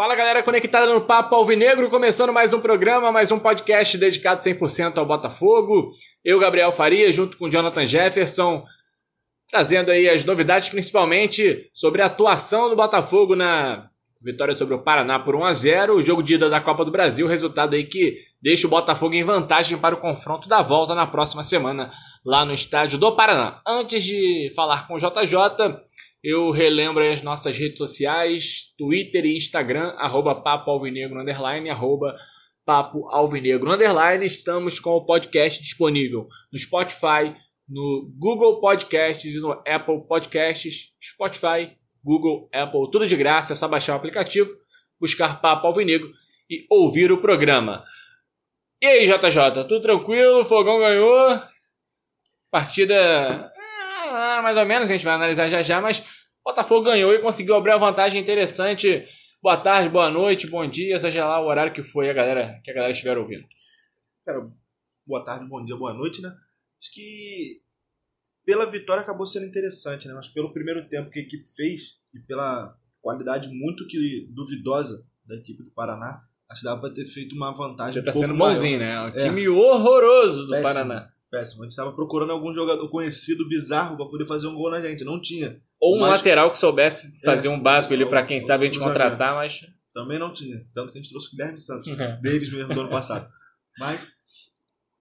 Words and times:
Fala 0.00 0.14
galera 0.14 0.42
conectada 0.42 0.86
no 0.86 1.02
Papo 1.02 1.34
Alvinegro, 1.34 1.90
começando 1.90 2.32
mais 2.32 2.54
um 2.54 2.60
programa, 2.62 3.12
mais 3.12 3.30
um 3.30 3.38
podcast 3.38 3.98
dedicado 3.98 4.40
100% 4.40 4.96
ao 4.96 5.04
Botafogo. 5.04 5.90
Eu, 6.24 6.40
Gabriel 6.40 6.72
Faria, 6.72 7.12
junto 7.12 7.36
com 7.36 7.50
Jonathan 7.50 7.84
Jefferson, 7.84 8.64
trazendo 9.50 9.90
aí 9.90 10.08
as 10.08 10.24
novidades, 10.24 10.70
principalmente 10.70 11.68
sobre 11.74 12.00
a 12.00 12.06
atuação 12.06 12.70
do 12.70 12.76
Botafogo 12.76 13.36
na 13.36 13.90
vitória 14.22 14.54
sobre 14.54 14.72
o 14.72 14.82
Paraná 14.82 15.18
por 15.18 15.36
1 15.36 15.44
a 15.44 15.52
0 15.52 15.96
o 15.96 16.02
jogo 16.02 16.22
de 16.22 16.32
ida 16.32 16.48
da 16.48 16.62
Copa 16.62 16.82
do 16.82 16.90
Brasil, 16.90 17.26
resultado 17.26 17.74
aí 17.74 17.84
que 17.84 18.16
deixa 18.40 18.66
o 18.66 18.70
Botafogo 18.70 19.12
em 19.12 19.22
vantagem 19.22 19.76
para 19.76 19.94
o 19.94 20.00
confronto 20.00 20.48
da 20.48 20.62
volta 20.62 20.94
na 20.94 21.06
próxima 21.06 21.42
semana 21.42 21.90
lá 22.24 22.42
no 22.46 22.54
estádio 22.54 22.98
do 22.98 23.12
Paraná. 23.12 23.60
Antes 23.66 24.02
de 24.02 24.50
falar 24.56 24.88
com 24.88 24.94
o 24.94 24.98
JJ, 24.98 25.76
eu 26.22 26.50
relembro 26.50 27.02
as 27.02 27.22
nossas 27.22 27.56
redes 27.56 27.78
sociais, 27.78 28.74
Twitter 28.76 29.24
e 29.24 29.36
Instagram, 29.36 29.94
arroba 29.96 30.34
Papo 30.34 30.70
Alvinegro, 30.70 31.20
underline, 31.20 31.70
arroba 31.70 32.14
Papo 32.64 33.08
Alvinegro, 33.08 33.72
underline. 33.72 34.24
Estamos 34.24 34.78
com 34.78 34.90
o 34.90 35.04
podcast 35.04 35.62
disponível 35.62 36.28
no 36.52 36.58
Spotify, 36.58 37.34
no 37.66 38.12
Google 38.18 38.60
Podcasts 38.60 39.34
e 39.34 39.40
no 39.40 39.52
Apple 39.66 40.06
Podcasts. 40.06 40.92
Spotify, 41.02 41.72
Google, 42.04 42.50
Apple, 42.52 42.90
tudo 42.90 43.06
de 43.06 43.16
graça, 43.16 43.54
é 43.54 43.56
só 43.56 43.66
baixar 43.66 43.94
o 43.94 43.96
aplicativo, 43.96 44.50
buscar 45.00 45.40
Papo 45.40 45.66
Alvinegro 45.66 46.12
e 46.50 46.66
ouvir 46.70 47.10
o 47.10 47.20
programa. 47.20 47.82
E 48.82 48.86
aí, 48.86 49.06
JJ, 49.06 49.64
tudo 49.68 49.80
tranquilo? 49.80 50.44
Fogão 50.44 50.80
ganhou. 50.80 51.40
Partida 52.50 53.50
ah, 54.10 54.42
mais 54.42 54.56
ou 54.56 54.66
menos, 54.66 54.90
a 54.90 54.92
gente 54.92 55.04
vai 55.04 55.14
analisar 55.14 55.48
já 55.48 55.62
já, 55.62 55.80
mas 55.80 55.98
o 55.98 56.04
Botafogo 56.44 56.84
ganhou 56.84 57.12
e 57.12 57.20
conseguiu 57.20 57.54
abrir 57.54 57.72
uma 57.72 57.78
vantagem 57.78 58.20
interessante. 58.20 59.06
Boa 59.42 59.56
tarde, 59.56 59.88
boa 59.88 60.10
noite, 60.10 60.46
bom 60.46 60.68
dia, 60.68 60.98
seja 60.98 61.26
lá 61.26 61.40
o 61.40 61.46
horário 61.46 61.72
que 61.72 61.82
foi 61.82 62.10
a 62.10 62.12
galera, 62.12 62.60
que 62.62 62.70
a 62.70 62.74
galera 62.74 62.92
estiver 62.92 63.16
ouvindo. 63.16 63.46
Cara, 64.24 64.50
boa 65.06 65.24
tarde, 65.24 65.46
bom 65.46 65.64
dia, 65.64 65.76
boa 65.76 65.94
noite, 65.94 66.20
né? 66.20 66.28
Acho 66.78 66.92
que 66.92 67.62
pela 68.44 68.66
vitória 68.66 69.02
acabou 69.02 69.26
sendo 69.26 69.46
interessante, 69.46 70.08
né? 70.08 70.14
Mas 70.14 70.28
pelo 70.28 70.52
primeiro 70.52 70.86
tempo 70.88 71.10
que 71.10 71.20
a 71.20 71.22
equipe 71.22 71.48
fez 71.56 72.00
e 72.12 72.20
pela 72.20 72.76
qualidade 73.00 73.48
muito 73.48 73.86
que 73.86 74.26
duvidosa 74.30 75.06
da 75.24 75.36
equipe 75.36 75.62
do 75.62 75.70
Paraná, 75.70 76.22
acho 76.48 76.60
que 76.60 76.66
dava 76.66 76.80
para 76.80 76.92
ter 76.92 77.06
feito 77.06 77.34
uma 77.34 77.52
vantagem. 77.52 77.94
Você 77.94 78.02
tá 78.02 78.12
um 78.12 78.20
sendo 78.20 78.36
bonzinho, 78.36 78.78
né? 78.78 79.00
Um 79.02 79.12
time 79.12 79.44
é. 79.44 79.48
horroroso 79.48 80.46
do 80.46 80.50
Péssimo. 80.50 80.74
Paraná. 80.74 81.12
Péssimo. 81.30 81.62
A 81.62 81.64
gente 81.64 81.72
estava 81.72 81.92
procurando 81.92 82.32
algum 82.32 82.52
jogador 82.52 82.88
conhecido, 82.88 83.48
bizarro, 83.48 83.96
para 83.96 84.06
poder 84.06 84.26
fazer 84.26 84.48
um 84.48 84.54
gol 84.54 84.70
na 84.70 84.80
gente. 84.80 85.04
Não 85.04 85.20
tinha. 85.20 85.62
Ou 85.78 85.96
um 85.96 86.00
mas... 86.00 86.12
lateral 86.12 86.50
que 86.50 86.58
soubesse 86.58 87.22
fazer 87.24 87.48
é, 87.48 87.50
um 87.50 87.60
básico 87.60 87.94
ali 87.94 88.04
para 88.04 88.24
quem 88.24 88.40
sabe 88.40 88.64
a 88.64 88.66
gente 88.66 88.78
contratar, 88.78 89.34
mas. 89.34 89.66
Também 89.92 90.18
não 90.18 90.32
tinha. 90.32 90.66
Tanto 90.74 90.92
que 90.92 90.98
a 90.98 91.02
gente 91.02 91.10
trouxe 91.10 91.28
o 91.28 91.30
Guilherme 91.30 91.58
Santos, 91.58 91.90
deles 92.20 92.52
mesmo 92.52 92.74
do 92.74 92.80
ano 92.80 92.90
passado. 92.90 93.30
Mas 93.78 94.12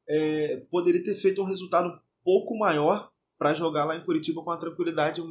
é, 0.07 0.63
poderia 0.69 1.03
ter 1.03 1.15
feito 1.15 1.41
um 1.41 1.45
resultado 1.45 1.89
um 1.89 1.99
pouco 2.23 2.57
maior 2.57 3.11
para 3.37 3.53
jogar 3.53 3.85
lá 3.85 3.95
em 3.95 4.03
Curitiba 4.03 4.43
com 4.43 4.49
uma 4.49 4.59
tranquilidade 4.59 5.21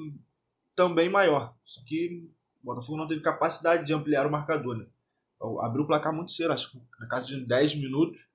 também 0.74 1.08
maior. 1.08 1.54
Só 1.64 1.80
que 1.84 2.28
o 2.62 2.66
Botafogo 2.66 2.98
não 2.98 3.06
teve 3.06 3.20
capacidade 3.20 3.84
de 3.84 3.92
ampliar 3.92 4.26
o 4.26 4.30
marcador. 4.30 4.76
Né? 4.76 4.86
Abriu 5.60 5.84
o 5.84 5.86
placar 5.86 6.12
muito 6.12 6.32
cedo, 6.32 6.52
acho 6.52 6.72
que 6.72 6.78
na 7.00 7.06
casa 7.06 7.26
de 7.26 7.46
10 7.46 7.76
minutos. 7.76 8.30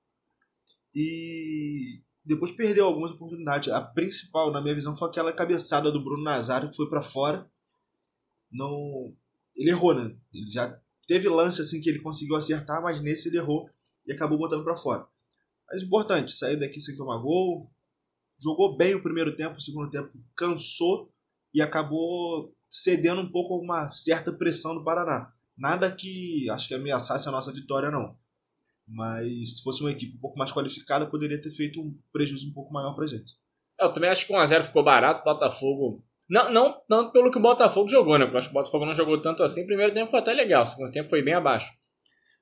E 0.94 2.00
depois 2.24 2.52
perdeu 2.52 2.86
algumas 2.86 3.12
oportunidades. 3.12 3.68
A 3.72 3.80
principal, 3.80 4.50
na 4.50 4.60
minha 4.60 4.74
visão, 4.74 4.96
foi 4.96 5.08
aquela 5.08 5.32
cabeçada 5.32 5.92
do 5.92 6.02
Bruno 6.02 6.22
Nazário 6.22 6.70
que 6.70 6.76
foi 6.76 6.88
para 6.88 7.02
fora. 7.02 7.46
Não, 8.50 9.12
ele 9.54 9.70
errou, 9.70 9.94
né? 9.94 10.14
Ele 10.32 10.50
já 10.50 10.78
teve 11.06 11.28
lance 11.28 11.60
assim 11.60 11.80
que 11.80 11.88
ele 11.88 11.98
conseguiu 12.00 12.36
acertar, 12.36 12.82
mas 12.82 13.00
nesse 13.00 13.28
ele 13.28 13.38
errou 13.38 13.68
e 14.06 14.12
acabou 14.12 14.38
botando 14.38 14.64
para 14.64 14.76
fora. 14.76 15.06
Mas 15.70 15.82
importante, 15.82 16.32
saiu 16.32 16.58
daqui 16.58 16.80
sem 16.80 16.96
tomar 16.96 17.18
gol, 17.18 17.70
jogou 18.38 18.76
bem 18.76 18.94
o 18.94 19.02
primeiro 19.02 19.36
tempo, 19.36 19.58
o 19.58 19.60
segundo 19.60 19.90
tempo 19.90 20.12
cansou 20.36 21.10
e 21.52 21.60
acabou 21.60 22.54
cedendo 22.70 23.20
um 23.20 23.30
pouco 23.30 23.54
a 23.54 23.58
uma 23.58 23.88
certa 23.88 24.32
pressão 24.32 24.74
do 24.74 24.84
Paraná. 24.84 25.32
Nada 25.56 25.90
que 25.90 26.48
acho 26.50 26.68
que 26.68 26.74
ameaçasse 26.74 27.28
a 27.28 27.32
nossa 27.32 27.52
vitória 27.52 27.90
não. 27.90 28.16
Mas 28.86 29.56
se 29.56 29.62
fosse 29.62 29.80
uma 29.80 29.90
equipe 29.90 30.16
um 30.16 30.20
pouco 30.20 30.38
mais 30.38 30.52
qualificada, 30.52 31.06
poderia 31.06 31.40
ter 31.40 31.50
feito 31.50 31.80
um 31.80 31.96
prejuízo 32.12 32.50
um 32.50 32.52
pouco 32.52 32.72
maior 32.72 32.94
pra 32.94 33.06
gente. 33.06 33.34
Eu 33.80 33.92
também 33.92 34.10
acho 34.10 34.26
que 34.26 34.32
1x0 34.32 34.62
ficou 34.62 34.84
barato. 34.84 35.22
O 35.22 35.24
Botafogo. 35.24 36.02
Não, 36.28 36.50
não 36.50 36.80
tanto 36.88 37.12
pelo 37.12 37.30
que 37.30 37.38
o 37.38 37.42
Botafogo 37.42 37.88
jogou, 37.88 38.18
né? 38.18 38.24
Porque 38.24 38.36
eu 38.36 38.38
acho 38.38 38.48
que 38.48 38.56
o 38.56 38.60
Botafogo 38.60 38.86
não 38.86 38.94
jogou 38.94 39.20
tanto 39.20 39.42
assim. 39.42 39.66
Primeiro 39.66 39.92
tempo 39.92 40.10
foi 40.10 40.20
até 40.20 40.32
legal, 40.32 40.64
o 40.64 40.66
segundo 40.66 40.92
tempo 40.92 41.10
foi 41.10 41.22
bem 41.22 41.34
abaixo. 41.34 41.72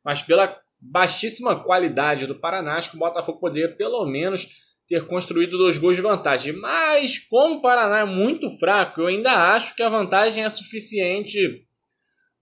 Mas 0.04 0.22
pela 0.22 0.56
baixíssima 0.80 1.62
qualidade 1.62 2.26
do 2.26 2.34
Paraná, 2.34 2.76
acho 2.76 2.90
que 2.90 2.96
o 2.96 3.00
Botafogo 3.00 3.38
poderia 3.38 3.74
pelo 3.74 4.04
menos 4.04 4.48
ter 4.88 5.06
construído 5.06 5.56
dois 5.56 5.78
gols 5.78 5.96
de 5.96 6.02
vantagem. 6.02 6.52
Mas 6.52 7.18
como 7.18 7.56
o 7.56 7.62
Paraná 7.62 8.00
é 8.00 8.04
muito 8.04 8.50
fraco, 8.58 9.00
eu 9.00 9.06
ainda 9.06 9.32
acho 9.54 9.74
que 9.74 9.82
a 9.82 9.88
vantagem 9.88 10.44
é 10.44 10.50
suficiente 10.50 11.66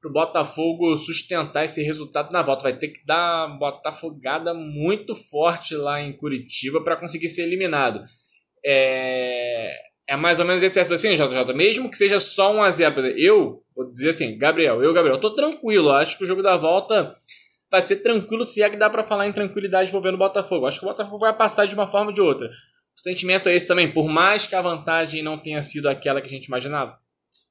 para 0.00 0.09
o 0.09 0.12
Botafogo 0.12 0.97
sustentar 0.97 1.65
esse 1.65 1.83
resultado 1.83 2.33
na 2.33 2.41
volta. 2.41 2.62
Vai 2.62 2.72
ter 2.72 2.88
que 2.88 3.05
dar 3.05 3.47
uma 3.47 3.59
botafogada 3.59 4.55
muito 4.55 5.15
forte 5.15 5.75
lá 5.75 6.00
em 6.00 6.12
Curitiba 6.12 6.83
para 6.83 6.97
conseguir 6.97 7.28
ser 7.28 7.43
eliminado. 7.43 8.03
É... 8.65 9.75
é 10.09 10.16
mais 10.16 10.41
ou 10.41 10.47
menos 10.47 10.62
esse 10.62 10.81
assim, 10.81 11.15
JJ. 11.15 11.55
Mesmo 11.55 11.91
que 11.91 11.99
seja 11.99 12.19
só 12.19 12.55
1 12.55 12.62
a 12.62 12.71
0 12.71 13.06
Eu 13.19 13.62
vou 13.77 13.91
dizer 13.91 14.11
assim, 14.11 14.38
Gabriel, 14.38 14.83
eu, 14.83 14.94
Gabriel, 14.94 15.21
tô 15.21 15.34
tranquilo. 15.34 15.91
Acho 15.91 16.17
que 16.17 16.25
o 16.25 16.27
jogo 16.27 16.43
da 16.43 16.56
volta 16.56 17.15
vai 17.71 17.82
ser 17.82 17.97
tranquilo 17.97 18.44
se 18.44 18.62
é 18.62 18.71
que 18.71 18.77
dá 18.77 18.88
para 18.88 19.05
falar 19.05 19.28
em 19.28 19.32
tranquilidade 19.32 19.91
envolvendo 19.91 20.15
o 20.15 20.19
Botafogo. 20.19 20.67
Acho 20.67 20.81
que 20.81 20.87
o 20.87 20.88
Botafogo 20.88 21.19
vai 21.19 21.37
passar 21.37 21.67
de 21.67 21.75
uma 21.75 21.87
forma 21.87 22.09
ou 22.09 22.15
de 22.15 22.22
outra. 22.22 22.49
O 22.97 23.00
sentimento 23.00 23.49
é 23.49 23.55
esse 23.55 23.69
também, 23.69 23.93
por 23.93 24.09
mais 24.09 24.47
que 24.47 24.55
a 24.55 24.62
vantagem 24.62 25.22
não 25.22 25.38
tenha 25.38 25.62
sido 25.62 25.88
aquela 25.88 26.21
que 26.21 26.27
a 26.27 26.31
gente 26.31 26.47
imaginava. 26.47 26.99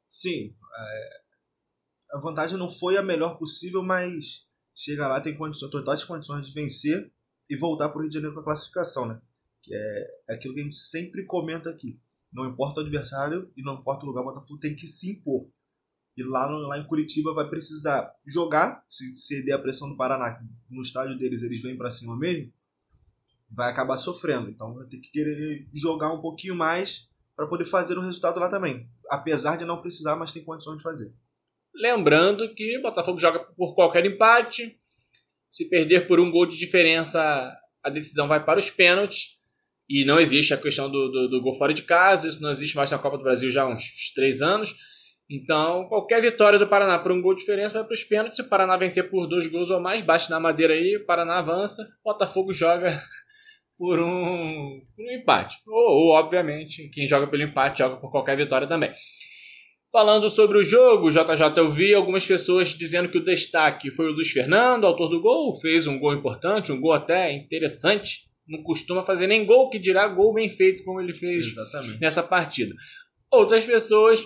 Sim, 0.10 0.52
é 0.78 1.19
a 2.12 2.20
vantagem 2.20 2.58
não 2.58 2.70
foi 2.70 2.97
a 2.97 3.03
melhor 3.03 3.38
possível, 3.38 3.84
mas 3.84 4.47
chega 4.75 5.08
lá, 5.08 5.22
tem 5.22 5.36
condições, 5.36 5.70
totais 5.70 6.03
condições 6.03 6.47
de 6.47 6.53
vencer 6.53 7.12
e 7.50 7.56
voltar 7.56 7.90
para 7.90 8.00
o 8.00 8.02
Rio 8.02 8.09
de 8.09 8.16
Janeiro 8.16 8.34
com 8.34 8.42
a 8.42 8.44
classificação, 8.44 9.08
né? 9.08 9.22
Que 9.62 9.74
é, 9.74 10.08
é 10.30 10.34
aquilo 10.36 10.53
que 10.53 10.62
a 10.62 10.64
gente 10.64 10.75
sempre 10.75 11.25
comenta 11.25 11.69
aqui. 11.69 12.00
Não 12.31 12.46
importa 12.46 12.80
o 12.80 12.84
adversário 12.84 13.52
e 13.58 13.64
não 13.64 13.75
importa 13.75 14.06
o 14.06 14.08
lugar, 14.08 14.22
o 14.22 14.25
Botafogo 14.25 14.59
tem 14.59 14.75
que 14.75 14.88
se 14.88 15.12
impor. 15.12 15.48
E 16.16 16.24
lá, 16.24 16.46
lá 16.48 16.78
em 16.78 16.86
Curitiba 16.86 17.34
vai 17.34 17.50
precisar 17.50 18.14
jogar, 18.28 18.84
se 18.88 19.14
ceder 19.14 19.56
a 19.56 19.59
pressão 19.59 19.90
do 19.90 19.96
Paraná, 19.96 20.44
no 20.69 20.81
estádio 20.81 21.18
deles 21.18 21.44
eles 21.44 21.62
vêm 21.62 21.78
para 21.78 21.92
cima 21.92 22.16
mesmo, 22.18 22.52
vai 23.50 23.72
acabar 23.72 23.98
sofrendo. 23.98 24.50
Então 24.50 24.74
vai 24.74 24.86
ter 24.86 24.98
que 24.98 25.09
querer 25.12 25.68
jogar 25.74 26.14
um 26.14 26.22
pouquinho 26.22 26.56
mais 26.56 27.09
para 27.36 27.48
poder 27.48 27.66
fazer 27.66 27.98
o 27.98 28.02
resultado 28.02 28.40
lá 28.40 28.50
também. 28.50 28.90
Apesar 29.09 29.56
de 29.56 29.66
não 29.66 29.81
precisar, 29.81 30.16
mas 30.16 30.34
tem 30.34 30.44
condições 30.44 30.78
de 30.78 30.84
fazer. 30.84 31.14
Lembrando 31.75 32.53
que 32.53 32.78
o 32.78 32.81
Botafogo 32.81 33.19
joga 33.19 33.40
por 33.40 33.74
qualquer 33.74 34.06
empate. 34.06 34.78
Se 35.50 35.69
perder 35.69 36.07
por 36.07 36.19
um 36.19 36.30
gol 36.30 36.46
de 36.46 36.57
diferença, 36.57 37.52
a 37.84 37.90
decisão 37.90 38.28
vai 38.28 38.44
para 38.44 38.59
os 38.59 38.69
pênaltis. 38.69 39.40
E 39.90 40.06
não 40.06 40.19
existe 40.19 40.53
a 40.53 40.57
questão 40.57 40.90
do, 40.90 41.09
do, 41.09 41.30
do 41.30 41.41
gol 41.41 41.56
fora 41.56 41.74
de 41.74 41.81
casa. 41.81 42.28
Isso 42.28 42.41
não 42.41 42.52
existe 42.52 42.75
mais 42.75 42.91
na 42.91 43.00
Copa 43.00 43.18
do 43.18 43.24
Brasil 43.24 43.50
já 43.50 43.63
há 43.63 43.68
uns, 43.68 44.13
três 44.13 44.41
anos. 44.41 44.75
Então, 45.30 45.88
qualquer 45.88 46.22
vitória 46.22 46.57
do 46.57 46.68
Paraná 46.68 46.97
por 47.00 47.12
um 47.12 47.22
gol 47.22 47.34
de 47.34 47.41
diferença 47.41 47.80
vai 47.80 47.88
para 47.88 47.94
os 47.94 48.03
pênaltis. 48.03 48.36
Se 48.36 48.41
o 48.41 48.50
Paraná 48.50 48.78
vencer 48.78 49.09
por 49.09 49.28
dois 49.28 49.47
gols 49.47 49.69
ou 49.69 49.80
mais, 49.80 50.01
bate 50.01 50.30
na 50.30 50.40
madeira 50.40 50.74
aí, 50.74 50.97
o 50.97 51.06
Paraná 51.06 51.38
avança. 51.38 51.84
O 52.03 52.12
Botafogo 52.12 52.53
joga 52.53 53.00
por 53.78 54.00
um, 54.00 54.81
por 54.96 55.06
um 55.06 55.12
empate. 55.12 55.57
Ou, 55.68 55.74
ou, 55.74 56.09
obviamente, 56.13 56.90
quem 56.90 57.07
joga 57.07 57.28
pelo 57.28 57.44
empate 57.44 57.80
joga 57.80 57.97
por 57.97 58.12
qualquer 58.12 58.38
vitória 58.38 58.68
também. 58.68 58.91
Falando 59.91 60.29
sobre 60.29 60.59
o 60.59 60.63
jogo, 60.63 61.09
JJ, 61.09 61.57
eu 61.57 61.72
vi 61.72 61.95
algumas 61.95 62.23
pessoas 62.23 62.69
dizendo 62.69 63.09
que 63.09 63.17
o 63.17 63.25
destaque 63.25 63.89
foi 63.89 64.07
o 64.07 64.11
Luiz 64.11 64.29
Fernando, 64.29 64.86
autor 64.86 65.09
do 65.09 65.19
gol, 65.19 65.56
fez 65.59 65.88
um 65.88 65.97
gol 65.97 66.13
importante, 66.13 66.71
um 66.71 66.80
gol 66.80 66.94
até 66.94 67.31
interessante. 67.33 68.30
Não 68.47 68.62
costuma 68.62 69.01
fazer 69.01 69.25
nem 69.25 69.44
gol, 69.47 69.68
que 69.68 69.80
dirá 69.80 70.07
gol 70.07 70.31
bem 70.31 70.47
feito 70.47 70.83
como 70.83 71.01
ele 71.01 71.15
fez 71.15 71.47
Exatamente. 71.47 72.00
nessa 72.00 72.21
partida. 72.21 72.75
Outras 73.31 73.65
pessoas 73.65 74.24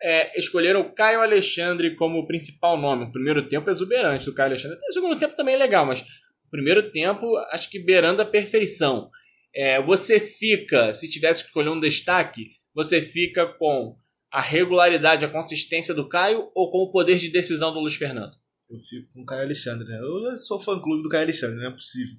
é, 0.00 0.38
escolheram 0.38 0.82
o 0.82 0.94
Caio 0.94 1.22
Alexandre 1.22 1.96
como 1.96 2.24
principal 2.24 2.80
nome. 2.80 3.06
O 3.06 3.12
primeiro 3.12 3.48
tempo 3.48 3.68
exuberante 3.70 4.26
do 4.26 4.34
Caio 4.34 4.50
Alexandre. 4.50 4.78
O 4.88 4.92
segundo 4.92 5.18
tempo 5.18 5.34
também 5.34 5.56
é 5.56 5.58
legal, 5.58 5.84
mas 5.84 6.02
o 6.02 6.50
primeiro 6.52 6.92
tempo 6.92 7.36
acho 7.50 7.68
que 7.68 7.80
beirando 7.80 8.22
a 8.22 8.26
perfeição. 8.26 9.10
É, 9.52 9.82
você 9.82 10.20
fica, 10.20 10.94
se 10.94 11.10
tivesse 11.10 11.42
que 11.42 11.48
escolher 11.48 11.70
um 11.70 11.80
destaque, 11.80 12.50
você 12.72 13.00
fica 13.00 13.44
com 13.46 13.96
a 14.34 14.40
regularidade, 14.40 15.24
a 15.24 15.30
consistência 15.30 15.94
do 15.94 16.08
Caio 16.08 16.50
ou 16.56 16.68
com 16.68 16.78
o 16.78 16.90
poder 16.90 17.20
de 17.20 17.30
decisão 17.30 17.72
do 17.72 17.78
Luiz 17.78 17.94
Fernando? 17.94 18.36
Eu 18.68 18.80
fico 18.80 19.12
com 19.12 19.22
o 19.22 19.24
Caio 19.24 19.42
Alexandre, 19.42 19.86
né? 19.86 19.96
Eu 19.96 20.36
sou 20.38 20.58
fã-clube 20.58 21.04
do 21.04 21.08
Caio 21.08 21.22
Alexandre, 21.22 21.54
não 21.54 21.68
é 21.68 21.70
possível. 21.70 22.18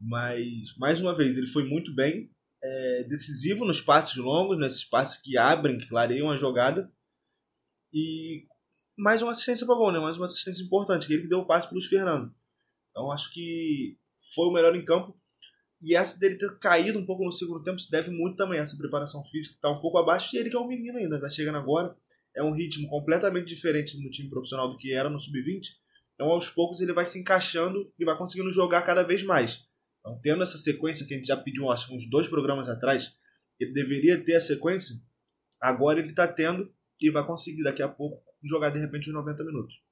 Mas, 0.00 0.74
mais 0.78 0.98
uma 1.02 1.14
vez, 1.14 1.36
ele 1.36 1.46
foi 1.46 1.68
muito 1.68 1.94
bem, 1.94 2.30
é, 2.64 3.04
decisivo 3.04 3.66
nos 3.66 3.82
passes 3.82 4.16
longos, 4.16 4.58
nesses 4.58 4.82
passes 4.82 5.20
que 5.20 5.36
abrem, 5.36 5.76
que 5.76 5.90
clareiam 5.90 6.30
a 6.30 6.38
jogada. 6.38 6.90
E 7.92 8.46
mais 8.96 9.20
uma 9.20 9.32
assistência 9.32 9.66
para 9.66 9.76
gol, 9.76 9.92
né? 9.92 9.98
Mais 9.98 10.16
uma 10.16 10.28
assistência 10.28 10.64
importante, 10.64 11.06
que 11.06 11.12
ele 11.12 11.22
que 11.24 11.28
deu 11.28 11.40
o 11.40 11.46
passe 11.46 11.66
para 11.66 11.74
Luiz 11.74 11.86
Fernando. 11.86 12.34
Então 12.90 13.12
acho 13.12 13.30
que 13.30 13.98
foi 14.34 14.46
o 14.46 14.52
melhor 14.52 14.74
em 14.74 14.82
campo. 14.86 15.14
E 15.82 15.96
essa 15.96 16.18
dele 16.18 16.36
ter 16.36 16.58
caído 16.58 16.98
um 16.98 17.04
pouco 17.04 17.24
no 17.24 17.32
segundo 17.32 17.62
tempo 17.62 17.78
se 17.78 17.90
deve 17.90 18.10
muito 18.10 18.36
também 18.36 18.60
a 18.60 18.62
essa 18.62 18.76
preparação 18.76 19.22
física 19.24 19.54
que 19.54 19.58
está 19.58 19.70
um 19.70 19.80
pouco 19.80 19.98
abaixo. 19.98 20.34
E 20.34 20.38
ele 20.38 20.48
que 20.48 20.56
é 20.56 20.60
um 20.60 20.68
menino 20.68 20.96
ainda, 20.98 21.16
está 21.16 21.28
chegando 21.28 21.58
agora. 21.58 21.96
É 22.34 22.42
um 22.42 22.52
ritmo 22.52 22.88
completamente 22.88 23.48
diferente 23.48 24.00
no 24.02 24.10
time 24.10 24.30
profissional 24.30 24.70
do 24.70 24.78
que 24.78 24.94
era 24.94 25.10
no 25.10 25.18
sub-20. 25.18 25.82
Então 26.14 26.28
aos 26.28 26.48
poucos 26.48 26.80
ele 26.80 26.92
vai 26.92 27.04
se 27.04 27.18
encaixando 27.18 27.90
e 27.98 28.04
vai 28.04 28.16
conseguindo 28.16 28.50
jogar 28.50 28.82
cada 28.82 29.02
vez 29.02 29.24
mais. 29.24 29.66
Então 29.98 30.18
tendo 30.22 30.42
essa 30.42 30.56
sequência 30.56 31.04
que 31.04 31.14
a 31.14 31.16
gente 31.16 31.26
já 31.26 31.36
pediu 31.36 31.70
acho 31.70 31.88
que 31.88 31.94
uns 31.94 32.08
dois 32.08 32.28
programas 32.28 32.68
atrás, 32.68 33.18
ele 33.58 33.72
deveria 33.72 34.22
ter 34.24 34.34
a 34.34 34.40
sequência, 34.40 34.96
agora 35.60 35.98
ele 35.98 36.10
está 36.10 36.28
tendo 36.28 36.72
e 37.00 37.10
vai 37.10 37.26
conseguir 37.26 37.64
daqui 37.64 37.82
a 37.82 37.88
pouco 37.88 38.22
jogar 38.44 38.70
de 38.70 38.78
repente 38.78 39.08
os 39.08 39.14
90 39.14 39.44
minutos. 39.44 39.82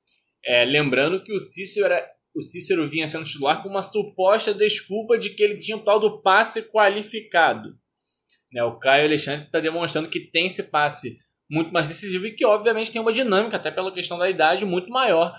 É, 0.45 0.65
lembrando 0.65 1.23
que 1.23 1.33
o 1.33 1.39
Cícero, 1.39 1.87
era, 1.87 2.09
o 2.35 2.43
Cícero 2.43 2.89
vinha 2.89 3.09
sendo 3.09 3.25
titular 3.25 3.63
com 3.63 3.69
uma 3.69 3.83
suposta 3.83 4.55
desculpa 4.55 5.19
de 5.19 5.31
que 5.31 5.43
ele 5.43 5.61
tinha 5.61 5.77
o 5.77 5.83
tal 5.83 5.99
do 5.99 6.23
passe 6.23 6.63
qualificado. 6.71 7.77
Né, 8.53 8.63
o 8.65 8.79
Caio 8.79 9.05
Alexandre 9.05 9.47
está 9.47 9.61
demonstrando 9.61 10.09
que 10.09 10.21
tem 10.21 10.47
esse 10.47 10.65
passe 10.65 11.19
muito 11.51 11.73
mais 11.73 11.89
decisivo 11.89 12.27
e 12.27 12.35
que 12.35 12.47
obviamente 12.47 12.93
tem 12.93 13.01
uma 13.01 13.13
dinâmica, 13.13 13.57
até 13.57 13.71
pela 13.71 13.93
questão 13.93 14.19
da 14.19 14.31
idade, 14.31 14.65
muito 14.65 14.91
maior 14.91 15.35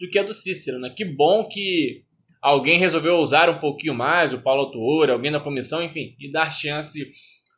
do 0.00 0.08
que 0.08 0.18
a 0.18 0.22
do 0.22 0.32
Cícero. 0.32 0.78
Né? 0.78 0.92
Que 0.96 1.04
bom 1.04 1.48
que 1.48 2.04
alguém 2.40 2.78
resolveu 2.78 3.16
usar 3.16 3.50
um 3.50 3.58
pouquinho 3.58 3.94
mais, 3.94 4.32
o 4.32 4.40
Paulo 4.40 4.62
Autuori, 4.62 5.10
alguém 5.10 5.32
da 5.32 5.40
comissão, 5.40 5.82
enfim, 5.82 6.14
e 6.20 6.30
dar 6.30 6.50
chance 6.50 7.12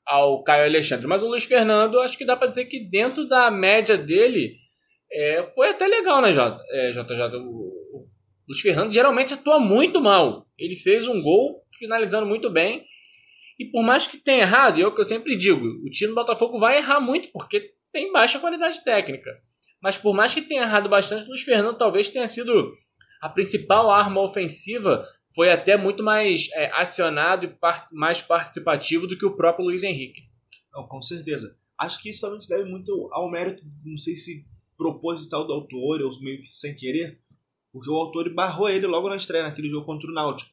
ao 0.06 0.42
Caio 0.42 0.64
Alexandre. 0.64 1.06
Mas 1.06 1.22
o 1.22 1.28
Luiz 1.28 1.44
Fernando, 1.44 2.00
acho 2.00 2.16
que 2.16 2.24
dá 2.24 2.34
para 2.34 2.48
dizer 2.48 2.64
que 2.64 2.80
dentro 2.80 3.28
da 3.28 3.50
média 3.50 3.96
dele 3.98 4.56
é, 5.12 5.42
foi 5.42 5.68
até 5.68 5.86
legal, 5.86 6.22
né, 6.22 6.32
J, 6.32 6.58
é, 6.70 6.92
JJ? 6.92 7.38
Luiz 8.48 8.60
Fernando 8.60 8.92
geralmente 8.92 9.34
atua 9.34 9.58
muito 9.58 10.00
mal. 10.00 10.46
Ele 10.58 10.74
fez 10.74 11.06
um 11.06 11.20
gol 11.22 11.62
finalizando 11.78 12.26
muito 12.26 12.48
bem. 12.48 12.84
E 13.58 13.66
por 13.66 13.82
mais 13.82 14.06
que 14.06 14.16
tenha 14.16 14.42
errado, 14.42 14.78
e 14.78 14.82
é 14.82 14.86
o 14.86 14.94
que 14.94 15.00
eu 15.00 15.04
sempre 15.04 15.36
digo, 15.36 15.66
o 15.84 15.90
time 15.90 16.10
do 16.10 16.14
Botafogo 16.14 16.58
vai 16.58 16.78
errar 16.78 17.00
muito 17.00 17.28
porque 17.32 17.74
tem 17.92 18.12
baixa 18.12 18.38
qualidade 18.38 18.82
técnica. 18.84 19.30
Mas 19.82 19.98
por 19.98 20.14
mais 20.14 20.32
que 20.32 20.42
tenha 20.42 20.62
errado 20.62 20.88
bastante, 20.88 21.24
o 21.24 21.28
Luiz 21.28 21.42
Fernando 21.42 21.76
talvez 21.76 22.08
tenha 22.08 22.26
sido 22.26 22.72
a 23.20 23.28
principal 23.28 23.90
arma 23.90 24.22
ofensiva 24.22 25.04
foi 25.34 25.50
até 25.50 25.76
muito 25.76 26.02
mais 26.02 26.48
é, 26.54 26.70
acionado 26.72 27.46
e 27.46 27.56
mais 27.92 28.22
participativo 28.22 29.06
do 29.06 29.18
que 29.18 29.26
o 29.26 29.36
próprio 29.36 29.66
Luiz 29.66 29.82
Henrique. 29.82 30.22
Não, 30.72 30.86
com 30.86 31.02
certeza. 31.02 31.56
Acho 31.78 32.00
que 32.00 32.10
isso 32.10 32.22
também 32.22 32.40
se 32.40 32.48
deve 32.48 32.64
muito 32.64 33.08
ao 33.12 33.30
mérito, 33.30 33.62
não 33.84 33.98
sei 33.98 34.16
se 34.16 34.46
proposital 34.76 35.46
do 35.46 35.52
autor 35.52 36.00
ou 36.02 36.20
meio 36.20 36.40
que 36.40 36.48
sem 36.48 36.74
querer, 36.76 37.20
porque 37.72 37.90
o 37.90 37.94
autor 37.94 38.32
barrou 38.34 38.68
ele 38.68 38.86
logo 38.86 39.08
na 39.08 39.16
estreia, 39.16 39.44
naquele 39.44 39.70
jogo 39.70 39.86
contra 39.86 40.08
o 40.08 40.14
Náutico. 40.14 40.50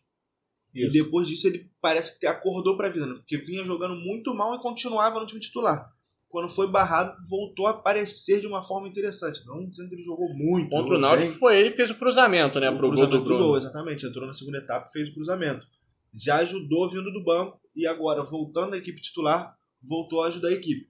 Isso. 0.73 0.89
E 0.89 1.03
depois 1.03 1.27
disso 1.27 1.47
ele 1.47 1.69
parece 1.81 2.19
que 2.19 2.27
acordou 2.27 2.75
para 2.75 2.87
a 2.87 2.91
vida, 2.91 3.05
né? 3.05 3.15
porque 3.15 3.37
vinha 3.37 3.63
jogando 3.63 3.95
muito 3.95 4.33
mal 4.33 4.55
e 4.55 4.59
continuava 4.59 5.19
no 5.19 5.25
time 5.25 5.39
titular 5.39 5.95
quando 6.35 6.49
foi 6.49 6.67
barrado, 6.67 7.15
voltou 7.29 7.65
a 7.65 7.69
aparecer 7.69 8.41
de 8.41 8.47
uma 8.47 8.61
forma 8.61 8.89
interessante. 8.89 9.45
Não 9.45 9.65
dizendo 9.69 9.87
que 9.87 9.95
ele 9.95 10.03
jogou 10.03 10.27
muito. 10.33 10.69
Contra 10.69 10.97
o 10.97 10.99
Náutico 10.99 11.31
bem. 11.31 11.39
foi 11.39 11.57
ele 11.57 11.71
que 11.71 11.77
fez 11.77 11.91
o 11.91 11.95
cruzamento, 11.95 12.59
né? 12.59 12.69
O 12.69 12.77
pro 12.77 12.89
cruzamento 12.89 13.11
gol 13.11 13.19
do 13.19 13.25
Bruno. 13.25 13.43
Gol, 13.45 13.57
exatamente. 13.57 14.05
Entrou 14.05 14.27
na 14.27 14.33
segunda 14.33 14.57
etapa 14.57 14.85
e 14.85 14.91
fez 14.91 15.07
o 15.07 15.13
cruzamento. 15.13 15.65
Já 16.13 16.39
ajudou 16.39 16.89
vindo 16.89 17.09
do 17.09 17.23
banco 17.23 17.57
e 17.73 17.87
agora, 17.87 18.21
voltando 18.21 18.73
à 18.73 18.77
equipe 18.77 19.01
titular, 19.01 19.55
voltou 19.81 20.23
a 20.23 20.27
ajudar 20.27 20.49
a 20.49 20.51
equipe. 20.51 20.89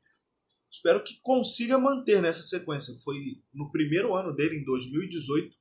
Espero 0.71 1.03
que 1.03 1.19
consiga 1.21 1.77
manter 1.77 2.23
nessa 2.23 2.41
sequência. 2.41 2.95
Foi 3.03 3.15
no 3.53 3.69
primeiro 3.69 4.15
ano 4.15 4.35
dele, 4.35 4.57
em 4.57 4.65
2018. 4.65 5.55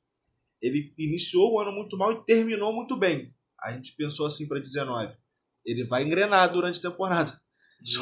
Ele 0.65 0.95
iniciou 0.97 1.53
o 1.53 1.61
ano 1.61 1.73
muito 1.73 1.95
mal 1.99 2.11
e 2.11 2.25
terminou 2.25 2.73
muito 2.73 2.97
bem. 2.97 3.35
A 3.63 3.73
gente 3.73 3.95
pensou 3.95 4.27
assim 4.27 4.49
para 4.49 4.59
19. 4.59 5.15
Ele 5.65 5.85
vai 5.85 6.03
engrenar 6.03 6.51
durante 6.51 6.79
a 6.79 6.91
temporada. 6.91 7.39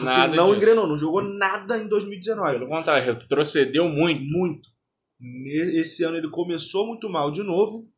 Nada 0.01 0.37
não 0.37 0.47
disso. 0.47 0.57
engrenou, 0.59 0.87
não 0.87 0.97
jogou 0.97 1.23
nada 1.23 1.77
em 1.77 1.89
2019. 1.89 2.59
Pelo 2.59 2.69
contrário, 2.69 3.05
retrocedeu 3.05 3.89
muito. 3.89 4.23
Muito. 4.23 4.69
Esse 5.75 6.05
ano 6.05 6.17
ele 6.17 6.31
começou 6.31 6.87
muito 6.87 7.09
mal 7.09 7.33
de 7.33 7.43
novo 7.43 7.91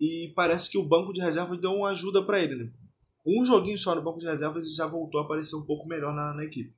e 0.00 0.32
parece 0.34 0.68
que 0.68 0.78
o 0.78 0.86
banco 0.88 1.12
de 1.12 1.20
reserva 1.20 1.56
deu 1.56 1.72
uma 1.72 1.90
ajuda 1.90 2.20
para 2.20 2.40
ele. 2.42 2.56
Né? 2.56 2.72
Um 3.24 3.44
joguinho 3.44 3.78
só 3.78 3.94
no 3.94 4.02
banco 4.02 4.18
de 4.18 4.26
reserva 4.26 4.58
ele 4.58 4.68
já 4.68 4.86
voltou 4.86 5.20
a 5.20 5.24
aparecer 5.24 5.54
um 5.54 5.64
pouco 5.64 5.86
melhor 5.86 6.12
na, 6.12 6.34
na 6.34 6.44
equipe. 6.44 6.74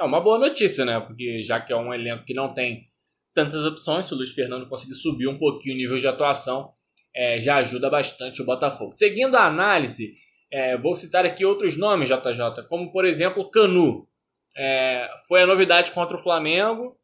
É 0.00 0.04
uma 0.04 0.20
boa 0.20 0.38
notícia, 0.38 0.84
né? 0.84 1.00
Porque 1.00 1.42
já 1.42 1.60
que 1.60 1.72
é 1.72 1.76
um 1.76 1.92
elenco 1.92 2.24
que 2.24 2.34
não 2.34 2.54
tem 2.54 2.88
tantas 3.34 3.64
opções, 3.64 4.06
se 4.06 4.14
o 4.14 4.16
Luiz 4.16 4.32
Fernando 4.32 4.68
conseguir 4.68 4.94
subir 4.94 5.26
um 5.26 5.38
pouquinho 5.38 5.74
o 5.74 5.78
nível 5.78 5.98
de 5.98 6.06
atuação, 6.06 6.72
é, 7.14 7.40
já 7.40 7.56
ajuda 7.56 7.90
bastante 7.90 8.40
o 8.40 8.44
Botafogo. 8.44 8.92
Seguindo 8.92 9.36
a 9.36 9.46
análise, 9.46 10.14
é, 10.50 10.76
vou 10.76 10.94
citar 10.94 11.26
aqui 11.26 11.44
outros 11.44 11.76
nomes, 11.76 12.08
JJ, 12.08 12.66
como 12.68 12.92
por 12.92 13.04
exemplo 13.04 13.50
Canu. 13.50 14.08
É, 14.56 15.08
foi 15.26 15.42
a 15.42 15.46
novidade 15.46 15.92
contra 15.92 16.16
o 16.16 16.20
Flamengo, 16.20 16.96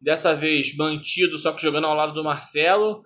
dessa 0.00 0.34
vez 0.34 0.74
mantido, 0.74 1.36
só 1.36 1.52
que 1.52 1.62
jogando 1.62 1.86
ao 1.86 1.94
lado 1.94 2.14
do 2.14 2.24
Marcelo. 2.24 3.02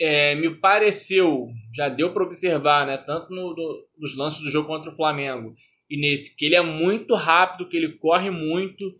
É, 0.00 0.34
me 0.34 0.58
pareceu, 0.58 1.48
já 1.74 1.88
deu 1.88 2.14
para 2.14 2.24
observar, 2.24 2.86
né, 2.86 2.96
tanto 2.96 3.34
no, 3.34 3.52
do, 3.52 3.88
nos 3.98 4.16
lances 4.16 4.40
do 4.40 4.48
jogo 4.48 4.66
contra 4.66 4.90
o 4.90 4.96
Flamengo 4.96 5.54
e 5.90 6.00
nesse, 6.00 6.36
que 6.36 6.46
ele 6.46 6.54
é 6.54 6.62
muito 6.62 7.16
rápido, 7.16 7.68
que 7.68 7.76
ele 7.76 7.98
corre 7.98 8.30
muito. 8.30 8.96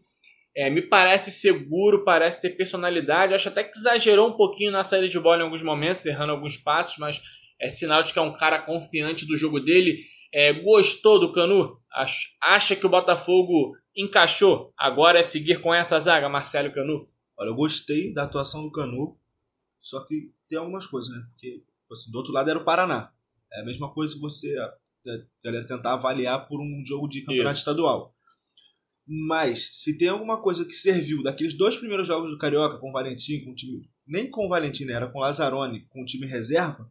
É, 0.56 0.68
me 0.68 0.82
parece 0.82 1.30
seguro, 1.30 2.04
parece 2.04 2.42
ter 2.42 2.56
personalidade. 2.56 3.34
Acho 3.34 3.48
até 3.48 3.64
que 3.64 3.76
exagerou 3.76 4.28
um 4.28 4.36
pouquinho 4.36 4.72
na 4.72 4.84
saída 4.84 5.08
de 5.08 5.18
bola 5.18 5.40
em 5.40 5.44
alguns 5.44 5.62
momentos, 5.62 6.04
errando 6.06 6.32
alguns 6.32 6.56
passos, 6.56 6.98
mas 6.98 7.20
é 7.60 7.68
sinal 7.68 8.02
de 8.02 8.12
que 8.12 8.18
é 8.18 8.22
um 8.22 8.32
cara 8.32 8.58
confiante 8.58 9.26
do 9.26 9.36
jogo 9.36 9.60
dele. 9.60 10.00
É, 10.32 10.52
gostou 10.52 11.18
do 11.18 11.32
Canu? 11.32 11.78
Acha 12.40 12.76
que 12.76 12.86
o 12.86 12.90
Botafogo 12.90 13.76
encaixou? 13.96 14.72
Agora 14.76 15.18
é 15.18 15.22
seguir 15.22 15.60
com 15.60 15.74
essa 15.74 15.98
zaga, 15.98 16.28
Marcelo 16.28 16.72
Canu? 16.72 17.08
Olha, 17.36 17.48
eu 17.48 17.54
gostei 17.54 18.12
da 18.12 18.24
atuação 18.24 18.62
do 18.62 18.72
Canu, 18.72 19.16
só 19.80 20.00
que 20.04 20.30
tem 20.48 20.58
algumas 20.58 20.86
coisas, 20.86 21.12
né? 21.12 21.22
Porque 21.32 21.62
assim, 21.90 22.10
do 22.10 22.18
outro 22.18 22.32
lado 22.32 22.50
era 22.50 22.58
o 22.58 22.64
Paraná. 22.64 23.12
É 23.52 23.60
a 23.62 23.64
mesma 23.64 23.92
coisa 23.92 24.14
que 24.14 24.20
você 24.20 24.54
galera 25.42 25.66
tentar 25.66 25.94
avaliar 25.94 26.46
por 26.46 26.60
um 26.60 26.82
jogo 26.84 27.08
de 27.08 27.22
campeonato 27.22 27.54
Isso. 27.54 27.60
estadual. 27.60 28.14
Mas 29.28 29.82
se 29.82 29.98
tem 29.98 30.08
alguma 30.08 30.40
coisa 30.40 30.64
que 30.64 30.72
serviu 30.72 31.22
daqueles 31.22 31.54
dois 31.54 31.76
primeiros 31.76 32.06
jogos 32.06 32.30
do 32.30 32.38
Carioca 32.38 32.78
com 32.78 32.90
o 32.90 32.92
Valentim, 32.92 33.44
com 33.44 33.50
o 33.50 33.54
time. 33.54 33.90
Nem 34.06 34.30
com 34.30 34.46
o 34.46 34.48
Valentim, 34.48 34.84
né? 34.84 34.92
Era 34.92 35.08
com 35.08 35.18
o 35.18 35.22
Lazzaroni, 35.22 35.86
com 35.88 36.02
o 36.02 36.06
time 36.06 36.26
reserva 36.26 36.88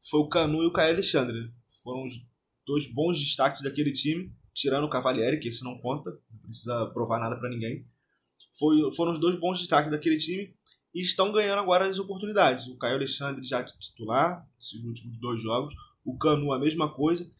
foi 0.00 0.20
o 0.20 0.28
Canu 0.28 0.62
e 0.62 0.66
o 0.66 0.72
Caio 0.72 0.94
Alexandre. 0.94 1.52
Foram 1.82 2.04
os 2.04 2.14
dois 2.66 2.92
bons 2.92 3.20
destaques 3.20 3.62
daquele 3.62 3.92
time, 3.92 4.32
tirando 4.54 4.84
o 4.84 4.90
Cavalieri, 4.90 5.38
que 5.38 5.48
esse 5.48 5.62
não 5.62 5.78
conta, 5.78 6.10
não 6.10 6.38
precisa 6.40 6.86
provar 6.86 7.18
nada 7.20 7.36
para 7.36 7.50
ninguém. 7.50 7.86
Foi, 8.58 8.90
foram 8.92 9.12
os 9.12 9.20
dois 9.20 9.38
bons 9.38 9.58
destaques 9.58 9.90
daquele 9.90 10.16
time 10.16 10.54
e 10.94 11.02
estão 11.02 11.30
ganhando 11.30 11.60
agora 11.60 11.86
as 11.86 11.98
oportunidades. 11.98 12.66
O 12.68 12.78
Caio 12.78 12.96
Alexandre 12.96 13.42
já 13.44 13.62
titular, 13.62 14.46
esses 14.58 14.82
últimos 14.82 15.20
dois 15.20 15.40
jogos, 15.42 15.74
o 16.04 16.16
Canu 16.16 16.52
a 16.52 16.58
mesma 16.58 16.92
coisa. 16.92 17.30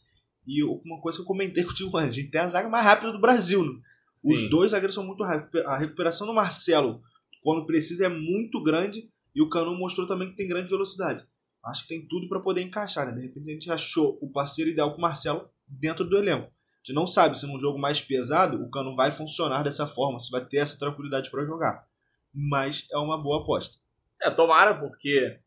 E 0.47 0.63
uma 0.63 1.01
coisa 1.01 1.19
que 1.19 1.23
eu 1.23 1.27
comentei 1.27 1.65
contigo, 1.65 1.97
a 1.97 2.11
gente 2.11 2.31
tem 2.31 2.41
a 2.41 2.49
zaga 2.49 2.69
mais 2.69 2.85
rápida 2.85 3.13
do 3.13 3.21
Brasil. 3.21 3.65
Né? 3.65 3.81
Os 4.15 4.51
dois 4.51 4.73
zagueiros 4.73 4.95
são 4.95 5.07
muito 5.07 5.25
rápidos. 5.25 5.65
A 5.67 5.77
recuperação 5.77 6.27
do 6.27 6.35
Marcelo, 6.35 7.03
quando 7.43 7.67
precisa, 7.67 8.07
é 8.07 8.09
muito 8.09 8.63
grande. 8.63 9.11
E 9.35 9.41
o 9.41 9.49
Canu 9.49 9.75
mostrou 9.75 10.07
também 10.07 10.29
que 10.29 10.37
tem 10.37 10.49
grande 10.49 10.69
velocidade 10.69 11.25
acho 11.65 11.83
que 11.83 11.89
tem 11.89 12.07
tudo 12.07 12.29
para 12.29 12.41
poder 12.41 12.63
encaixar, 12.63 13.07
né? 13.07 13.13
De 13.13 13.23
repente 13.23 13.49
a 13.49 13.53
gente 13.53 13.71
achou 13.71 14.19
o 14.21 14.31
parceiro 14.31 14.71
ideal 14.71 14.93
com 14.93 14.99
o 14.99 15.03
Marcelo 15.03 15.51
dentro 15.67 16.05
do 16.05 16.17
elenco. 16.17 16.47
A 16.47 16.77
gente 16.79 16.95
não 16.95 17.07
sabe 17.07 17.39
se 17.39 17.47
num 17.47 17.59
jogo 17.59 17.79
mais 17.79 18.01
pesado 18.01 18.63
o 18.63 18.71
Cano 18.71 18.95
vai 18.95 19.13
funcionar 19.13 19.63
dessa 19.63 19.87
forma, 19.87 20.19
se 20.19 20.31
vai 20.31 20.45
ter 20.45 20.59
essa 20.59 20.79
tranquilidade 20.79 21.31
para 21.31 21.45
jogar. 21.45 21.85
Mas 22.33 22.87
é 22.91 22.97
uma 22.97 23.23
boa 23.23 23.43
aposta. 23.43 23.79
É, 24.23 24.31
tomara, 24.31 24.75
porque 24.75 25.39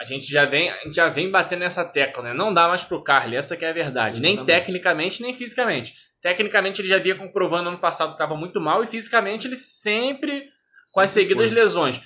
a 0.00 0.04
gente 0.04 0.26
já 0.30 0.44
vem, 0.44 0.70
a 0.70 0.78
gente 0.78 0.96
já 0.96 1.08
vem 1.08 1.30
batendo 1.30 1.60
nessa 1.60 1.84
tecla, 1.84 2.24
né? 2.24 2.34
Não 2.34 2.52
dá 2.52 2.66
mais 2.66 2.84
pro 2.84 3.02
Carly, 3.02 3.36
essa 3.36 3.56
que 3.56 3.64
é 3.64 3.70
a 3.70 3.74
verdade. 3.74 4.16
Exatamente. 4.16 4.36
Nem 4.36 4.44
tecnicamente, 4.44 5.22
nem 5.22 5.34
fisicamente. 5.34 5.94
Tecnicamente 6.22 6.80
ele 6.80 6.88
já 6.88 6.98
vinha 6.98 7.16
comprovando 7.16 7.68
ano 7.68 7.80
passado 7.80 8.10
que 8.10 8.14
estava 8.14 8.36
muito 8.36 8.60
mal 8.60 8.84
e 8.84 8.86
fisicamente 8.86 9.48
ele 9.48 9.56
sempre 9.56 10.48
com 10.94 11.00
as 11.00 11.10
seguidas 11.10 11.48
foi. 11.48 11.54
lesões. 11.54 12.00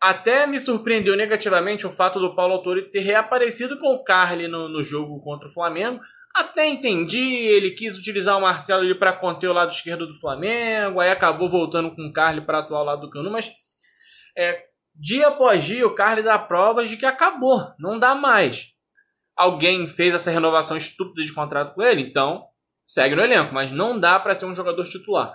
Até 0.00 0.48
me 0.48 0.58
surpreendeu 0.58 1.16
negativamente 1.16 1.86
o 1.86 1.90
fato 1.90 2.18
do 2.18 2.34
Paulo 2.34 2.54
Autori 2.54 2.90
ter 2.90 3.00
reaparecido 3.00 3.78
com 3.78 3.94
o 3.94 4.02
Carly 4.02 4.48
no, 4.48 4.68
no 4.68 4.82
jogo 4.82 5.20
contra 5.20 5.46
o 5.46 5.52
Flamengo. 5.52 6.00
Até 6.34 6.66
entendi, 6.66 7.20
ele 7.20 7.70
quis 7.70 7.96
utilizar 7.96 8.36
o 8.36 8.40
Marcelo 8.40 8.98
para 8.98 9.12
conter 9.12 9.46
o 9.46 9.52
lado 9.52 9.70
esquerdo 9.70 10.08
do 10.08 10.18
Flamengo, 10.18 10.98
aí 10.98 11.10
acabou 11.10 11.48
voltando 11.48 11.94
com 11.94 12.02
o 12.02 12.12
Carly 12.12 12.40
para 12.40 12.58
atuar 12.58 12.78
ao 12.78 12.84
lado 12.84 13.02
do 13.02 13.10
Canu, 13.10 13.30
mas 13.30 13.52
é, 14.36 14.64
dia 14.94 15.28
após 15.28 15.62
dia 15.62 15.86
o 15.86 15.94
Carly 15.94 16.22
dá 16.22 16.38
provas 16.38 16.88
de 16.88 16.96
que 16.96 17.06
acabou, 17.06 17.72
não 17.78 17.98
dá 17.98 18.14
mais. 18.14 18.72
Alguém 19.36 19.86
fez 19.86 20.14
essa 20.14 20.30
renovação 20.30 20.76
estúpida 20.76 21.22
de 21.22 21.32
contrato 21.32 21.74
com 21.74 21.82
ele, 21.82 22.02
então 22.02 22.48
segue 22.86 23.14
no 23.14 23.22
elenco, 23.22 23.54
mas 23.54 23.70
não 23.70 23.98
dá 23.98 24.18
para 24.18 24.34
ser 24.34 24.46
um 24.46 24.54
jogador 24.54 24.84
titular. 24.84 25.32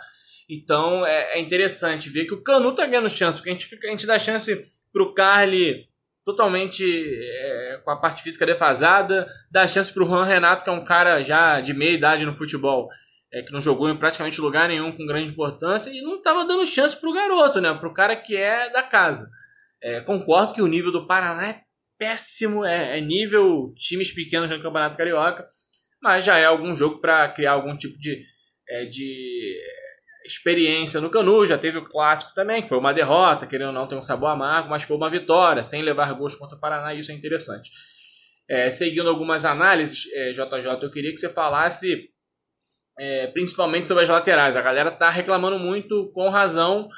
Então 0.49 1.05
é, 1.05 1.37
é 1.37 1.39
interessante 1.39 2.09
ver 2.09 2.25
que 2.25 2.33
o 2.33 2.41
Canu 2.41 2.73
tá 2.73 2.85
ganhando 2.85 3.09
chance, 3.09 3.39
porque 3.39 3.49
a 3.49 3.53
gente, 3.53 3.65
fica, 3.65 3.87
a 3.87 3.91
gente 3.91 4.05
dá 4.05 4.17
chance 4.17 4.63
pro 4.93 5.13
Carly 5.13 5.87
totalmente 6.27 6.83
é, 6.83 7.81
com 7.85 7.91
a 7.91 7.95
parte 7.95 8.21
física 8.21 8.45
defasada, 8.45 9.31
dá 9.49 9.65
chance 9.65 9.93
pro 9.93 10.05
Juan 10.05 10.25
Renato, 10.25 10.61
que 10.61 10.69
é 10.69 10.73
um 10.73 10.83
cara 10.83 11.23
já 11.23 11.61
de 11.61 11.73
meia 11.73 11.91
idade 11.91 12.25
no 12.25 12.33
futebol, 12.33 12.89
é, 13.31 13.41
que 13.41 13.53
não 13.53 13.61
jogou 13.61 13.89
em 13.89 13.95
praticamente 13.95 14.41
lugar 14.41 14.67
nenhum 14.67 14.91
com 14.91 15.05
grande 15.05 15.29
importância, 15.29 15.89
e 15.89 16.01
não 16.01 16.21
tava 16.21 16.43
dando 16.43 16.67
chance 16.67 16.99
pro 16.99 17.13
garoto, 17.13 17.61
né? 17.61 17.73
Pro 17.75 17.93
cara 17.93 18.13
que 18.13 18.35
é 18.35 18.69
da 18.69 18.83
casa. 18.83 19.29
É, 19.81 20.01
concordo 20.01 20.53
que 20.53 20.61
o 20.61 20.67
nível 20.67 20.91
do 20.91 21.07
Paraná 21.07 21.47
é 21.47 21.61
péssimo, 21.97 22.65
é, 22.65 22.97
é 22.97 23.01
nível 23.01 23.73
times 23.77 24.11
pequenos 24.11 24.51
no 24.51 24.61
Campeonato 24.61 24.97
Carioca, 24.97 25.47
mas 26.01 26.25
já 26.25 26.37
é 26.37 26.45
algum 26.45 26.75
jogo 26.75 26.99
para 26.99 27.27
criar 27.29 27.53
algum 27.53 27.75
tipo 27.75 27.97
de, 27.99 28.23
é, 28.69 28.85
de 28.85 29.57
experiência 30.25 30.99
no 30.99 31.09
Canu, 31.09 31.45
já 31.45 31.57
teve 31.57 31.77
o 31.77 31.85
clássico 31.85 32.33
também, 32.33 32.61
que 32.61 32.69
foi 32.69 32.77
uma 32.77 32.93
derrota, 32.93 33.47
querendo 33.47 33.67
ou 33.67 33.73
não, 33.73 33.87
tem 33.87 33.97
um 33.97 34.03
sabor 34.03 34.29
amargo, 34.29 34.69
mas 34.69 34.83
foi 34.83 34.97
uma 34.97 35.09
vitória, 35.09 35.63
sem 35.63 35.81
levar 35.81 36.13
gols 36.13 36.35
contra 36.35 36.57
o 36.57 36.59
Paraná, 36.59 36.93
isso 36.93 37.11
é 37.11 37.15
interessante. 37.15 37.71
É, 38.49 38.71
seguindo 38.71 39.09
algumas 39.09 39.45
análises, 39.45 40.05
é, 40.13 40.31
JJ, 40.31 40.81
eu 40.81 40.91
queria 40.91 41.11
que 41.11 41.19
você 41.19 41.29
falasse 41.29 42.09
é, 42.97 43.27
principalmente 43.27 43.87
sobre 43.87 44.03
as 44.03 44.09
laterais. 44.09 44.55
A 44.55 44.61
galera 44.61 44.91
tá 44.91 45.09
reclamando 45.09 45.59
muito, 45.59 46.11
com 46.13 46.29
razão, 46.29 46.89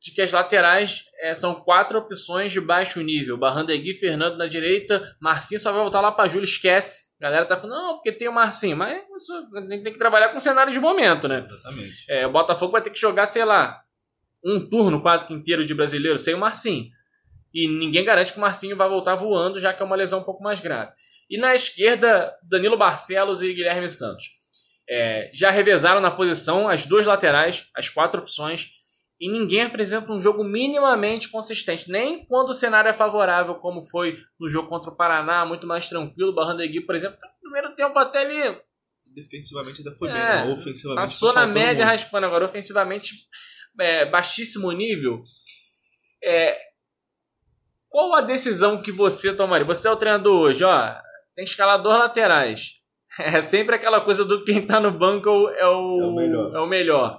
de 0.00 0.12
que 0.12 0.22
as 0.22 0.30
laterais 0.30 1.04
é, 1.20 1.34
são 1.34 1.54
quatro 1.54 1.98
opções 1.98 2.52
de 2.52 2.60
baixo 2.60 3.00
nível. 3.00 3.36
Barrandegui, 3.36 3.94
Fernando 3.94 4.36
na 4.36 4.46
direita, 4.46 5.16
Marcinho 5.20 5.60
só 5.60 5.72
vai 5.72 5.82
voltar 5.82 6.00
lá 6.00 6.12
para 6.12 6.28
Júlio, 6.28 6.44
esquece. 6.44 7.16
A 7.20 7.24
galera 7.24 7.46
tá 7.46 7.56
falando, 7.56 7.76
não, 7.76 7.94
porque 7.94 8.12
tem 8.12 8.28
o 8.28 8.32
Marcinho. 8.32 8.76
Mas 8.76 9.02
tem, 9.68 9.82
tem 9.82 9.92
que 9.92 9.98
trabalhar 9.98 10.28
com 10.28 10.38
cenário 10.38 10.72
de 10.72 10.78
momento, 10.78 11.26
né? 11.26 11.40
Exatamente. 11.40 12.04
É, 12.08 12.26
o 12.26 12.30
Botafogo 12.32 12.72
vai 12.72 12.80
ter 12.80 12.90
que 12.90 13.00
jogar, 13.00 13.26
sei 13.26 13.44
lá, 13.44 13.80
um 14.44 14.68
turno 14.68 15.02
quase 15.02 15.26
que 15.26 15.34
inteiro 15.34 15.66
de 15.66 15.74
brasileiro 15.74 16.18
sem 16.18 16.34
o 16.34 16.38
Marcinho. 16.38 16.86
E 17.52 17.66
ninguém 17.66 18.04
garante 18.04 18.32
que 18.32 18.38
o 18.38 18.42
Marcinho 18.42 18.76
vai 18.76 18.88
voltar 18.88 19.16
voando, 19.16 19.58
já 19.58 19.72
que 19.72 19.82
é 19.82 19.84
uma 19.84 19.96
lesão 19.96 20.20
um 20.20 20.24
pouco 20.24 20.42
mais 20.42 20.60
grave. 20.60 20.92
E 21.28 21.36
na 21.36 21.54
esquerda, 21.54 22.32
Danilo 22.44 22.76
Barcelos 22.76 23.42
e 23.42 23.52
Guilherme 23.52 23.90
Santos. 23.90 24.38
É, 24.88 25.30
já 25.34 25.50
revezaram 25.50 26.00
na 26.00 26.10
posição 26.10 26.68
as 26.68 26.86
duas 26.86 27.04
laterais, 27.04 27.68
as 27.74 27.90
quatro 27.90 28.22
opções 28.22 28.77
e 29.20 29.28
ninguém 29.28 29.62
apresenta 29.62 30.12
um 30.12 30.20
jogo 30.20 30.44
minimamente 30.44 31.28
consistente. 31.28 31.90
Nem 31.90 32.24
quando 32.26 32.50
o 32.50 32.54
cenário 32.54 32.88
é 32.88 32.94
favorável, 32.94 33.56
como 33.56 33.82
foi 33.82 34.18
no 34.38 34.48
jogo 34.48 34.68
contra 34.68 34.90
o 34.90 34.96
Paraná, 34.96 35.44
muito 35.44 35.66
mais 35.66 35.88
tranquilo. 35.88 36.34
Barrandegui, 36.34 36.82
por 36.82 36.94
exemplo, 36.94 37.18
no 37.20 37.50
primeiro 37.50 37.74
tempo 37.74 37.98
até 37.98 38.20
ali. 38.20 38.60
Defensivamente 39.06 39.80
ainda 39.80 39.92
foi 39.92 40.08
é, 40.10 40.44
bem, 40.44 40.52
ofensivamente. 40.52 41.00
Passou 41.00 41.32
na 41.32 41.46
média 41.46 41.84
muito. 41.84 42.00
raspando, 42.00 42.26
agora 42.26 42.44
ofensivamente 42.44 43.12
é, 43.80 44.04
baixíssimo 44.04 44.70
nível. 44.70 45.24
É, 46.22 46.56
qual 47.88 48.14
a 48.14 48.20
decisão 48.20 48.80
que 48.80 48.92
você 48.92 49.34
tomaria? 49.34 49.66
Você 49.66 49.88
é 49.88 49.90
o 49.90 49.96
treinador 49.96 50.42
hoje, 50.42 50.62
ó. 50.62 50.94
Tem 51.34 51.44
escalador 51.44 51.98
laterais. 51.98 52.76
É 53.20 53.42
sempre 53.42 53.74
aquela 53.74 54.02
coisa 54.02 54.22
do 54.22 54.44
quem 54.44 54.66
tá 54.66 54.78
no 54.78 54.92
banco 54.92 55.28
é 55.28 55.32
o, 55.32 55.48
é 55.48 55.66
o 55.66 56.14
melhor. 56.14 56.54
É 56.54 56.60
o 56.60 56.66
melhor. 56.66 57.18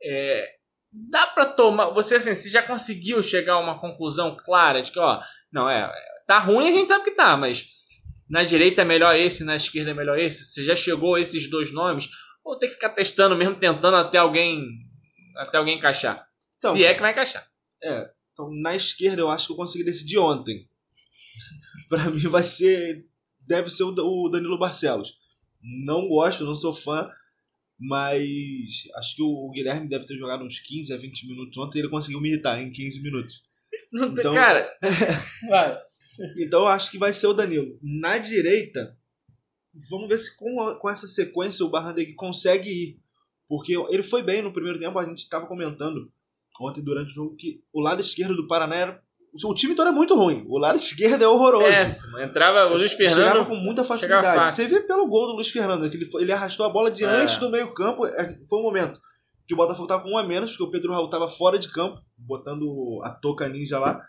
É, 0.00 0.55
dá 0.92 1.26
para 1.26 1.46
tomar. 1.46 1.90
Você 1.90 2.16
assim, 2.16 2.34
você 2.34 2.48
já 2.48 2.62
conseguiu 2.62 3.22
chegar 3.22 3.54
a 3.54 3.60
uma 3.60 3.78
conclusão 3.78 4.36
clara 4.36 4.82
de 4.82 4.90
que, 4.90 4.98
ó, 4.98 5.20
não, 5.52 5.68
é. 5.68 5.90
Tá 6.26 6.38
ruim, 6.38 6.68
a 6.68 6.72
gente 6.72 6.88
sabe 6.88 7.04
que 7.04 7.12
tá, 7.12 7.36
mas 7.36 7.68
na 8.28 8.42
direita 8.42 8.82
é 8.82 8.84
melhor 8.84 9.14
esse, 9.14 9.44
na 9.44 9.56
esquerda 9.56 9.92
é 9.92 9.94
melhor 9.94 10.18
esse. 10.18 10.44
Você 10.44 10.64
já 10.64 10.74
chegou 10.74 11.14
a 11.14 11.20
esses 11.20 11.48
dois 11.48 11.70
nomes? 11.72 12.08
Ou 12.44 12.58
tem 12.58 12.68
que 12.68 12.74
ficar 12.74 12.90
testando 12.90 13.36
mesmo, 13.36 13.54
tentando 13.54 13.96
até 13.96 14.18
alguém. 14.18 14.64
Até 15.36 15.58
alguém 15.58 15.76
encaixar? 15.76 16.26
Então, 16.56 16.74
Se 16.74 16.84
é 16.84 16.94
que 16.94 17.00
vai 17.00 17.12
encaixar. 17.12 17.46
É. 17.82 18.10
Então, 18.32 18.50
na 18.52 18.74
esquerda 18.74 19.22
eu 19.22 19.30
acho 19.30 19.46
que 19.46 19.52
eu 19.52 19.56
consegui 19.56 19.84
decidir 19.84 20.18
ontem. 20.18 20.68
para 21.88 22.10
mim 22.10 22.26
vai 22.28 22.42
ser. 22.42 23.06
Deve 23.40 23.70
ser 23.70 23.84
o 23.84 24.28
Danilo 24.28 24.58
Barcelos. 24.58 25.18
Não 25.84 26.08
gosto, 26.08 26.44
não 26.44 26.56
sou 26.56 26.74
fã, 26.74 27.08
mas 27.78 28.88
acho 28.96 29.16
que 29.16 29.22
o 29.22 29.50
Guilherme 29.50 29.88
deve 29.88 30.06
ter 30.06 30.16
jogado 30.16 30.44
uns 30.44 30.58
15 30.60 30.92
a 30.92 30.96
20 30.96 31.26
minutos 31.26 31.58
ontem 31.58 31.78
e 31.78 31.82
ele 31.82 31.90
conseguiu 31.90 32.20
me 32.20 32.30
irritar 32.30 32.60
em 32.60 32.70
15 32.70 33.02
minutos. 33.02 33.42
Então, 33.92 34.34
cara, 34.34 34.68
vai. 35.48 35.78
então 36.38 36.60
eu 36.62 36.66
acho 36.66 36.90
que 36.90 36.98
vai 36.98 37.12
ser 37.12 37.28
o 37.28 37.32
Danilo. 37.32 37.78
Na 37.80 38.18
direita, 38.18 38.98
vamos 39.88 40.08
ver 40.08 40.18
se 40.18 40.36
com, 40.36 40.76
com 40.78 40.90
essa 40.90 41.06
sequência 41.06 41.64
o 41.64 41.70
Barrandegui 41.70 42.14
consegue 42.14 42.68
ir. 42.68 43.00
Porque 43.48 43.74
ele 43.88 44.02
foi 44.02 44.22
bem 44.22 44.42
no 44.42 44.52
primeiro 44.52 44.78
tempo, 44.78 44.98
a 44.98 45.06
gente 45.06 45.20
estava 45.20 45.46
comentando 45.46 46.12
ontem 46.60 46.82
durante 46.82 47.12
o 47.12 47.14
jogo 47.14 47.36
que 47.36 47.62
o 47.72 47.80
lado 47.80 48.00
esquerdo 48.00 48.34
do 48.34 48.48
Paraná 48.48 48.76
era 48.76 49.02
o 49.44 49.54
time 49.54 49.74
todo 49.74 49.88
é 49.88 49.92
muito 49.92 50.14
ruim. 50.14 50.44
O 50.48 50.58
lado 50.58 50.76
esquerdo 50.78 51.22
é 51.22 51.28
horroroso. 51.28 51.64
Péssimo. 51.64 52.18
Entrava 52.20 52.72
o 52.72 52.76
Luiz 52.76 52.92
Fernando. 52.92 53.16
Chegava 53.16 53.44
com 53.44 53.56
muita 53.56 53.84
facilidade. 53.84 54.52
Você 54.54 54.66
vê 54.66 54.80
pelo 54.80 55.08
gol 55.08 55.26
do 55.26 55.34
Luiz 55.34 55.50
Fernando, 55.50 55.88
que 55.90 55.96
ele, 55.96 56.08
ele 56.20 56.32
arrastou 56.32 56.64
a 56.64 56.68
bola 56.68 56.90
diante 56.90 57.36
é. 57.36 57.40
do 57.40 57.50
meio-campo. 57.50 58.06
É, 58.06 58.38
foi 58.48 58.58
um 58.58 58.62
momento 58.62 59.00
que 59.46 59.54
o 59.54 59.56
Botafogo 59.56 59.86
tava 59.86 60.02
com 60.02 60.10
um 60.10 60.18
a 60.18 60.24
menos, 60.24 60.52
porque 60.52 60.64
o 60.64 60.70
Pedro 60.70 60.92
Raul 60.92 61.08
tava 61.08 61.28
fora 61.28 61.58
de 61.58 61.70
campo, 61.70 62.02
botando 62.16 63.00
a 63.04 63.10
toca 63.10 63.48
ninja 63.48 63.78
lá. 63.78 64.00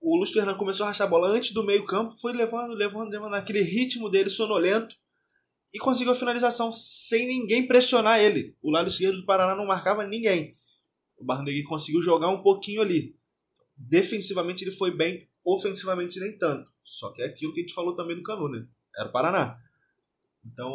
O 0.00 0.16
Luiz 0.16 0.30
Fernando 0.30 0.56
começou 0.56 0.84
a 0.84 0.88
arrastar 0.88 1.06
a 1.06 1.10
bola 1.10 1.28
antes 1.28 1.52
do 1.52 1.64
meio-campo, 1.64 2.16
foi 2.16 2.32
levando, 2.32 2.72
levando, 2.72 3.10
levando 3.10 3.32
naquele 3.32 3.62
ritmo 3.62 4.08
dele 4.08 4.30
sonolento 4.30 4.94
e 5.74 5.78
conseguiu 5.78 6.12
a 6.12 6.16
finalização 6.16 6.72
sem 6.72 7.26
ninguém 7.26 7.66
pressionar 7.66 8.20
ele. 8.20 8.56
O 8.62 8.70
lado 8.70 8.88
esquerdo 8.88 9.16
do 9.16 9.26
Paraná 9.26 9.54
não 9.54 9.66
marcava 9.66 10.06
ninguém. 10.06 10.56
O 11.18 11.24
Barnegui 11.24 11.64
conseguiu 11.64 12.00
jogar 12.00 12.28
um 12.30 12.42
pouquinho 12.42 12.80
ali 12.80 13.17
defensivamente 13.78 14.64
ele 14.64 14.72
foi 14.72 14.90
bem, 14.90 15.28
ofensivamente 15.44 16.18
nem 16.18 16.36
tanto. 16.36 16.70
Só 16.82 17.12
que 17.12 17.22
é 17.22 17.26
aquilo 17.26 17.52
que 17.52 17.60
a 17.60 17.62
gente 17.62 17.74
falou 17.74 17.94
também 17.94 18.16
do 18.16 18.22
Canu, 18.22 18.48
né? 18.48 18.66
Era 18.96 19.08
o 19.08 19.12
Paraná. 19.12 19.56
Então, 20.44 20.74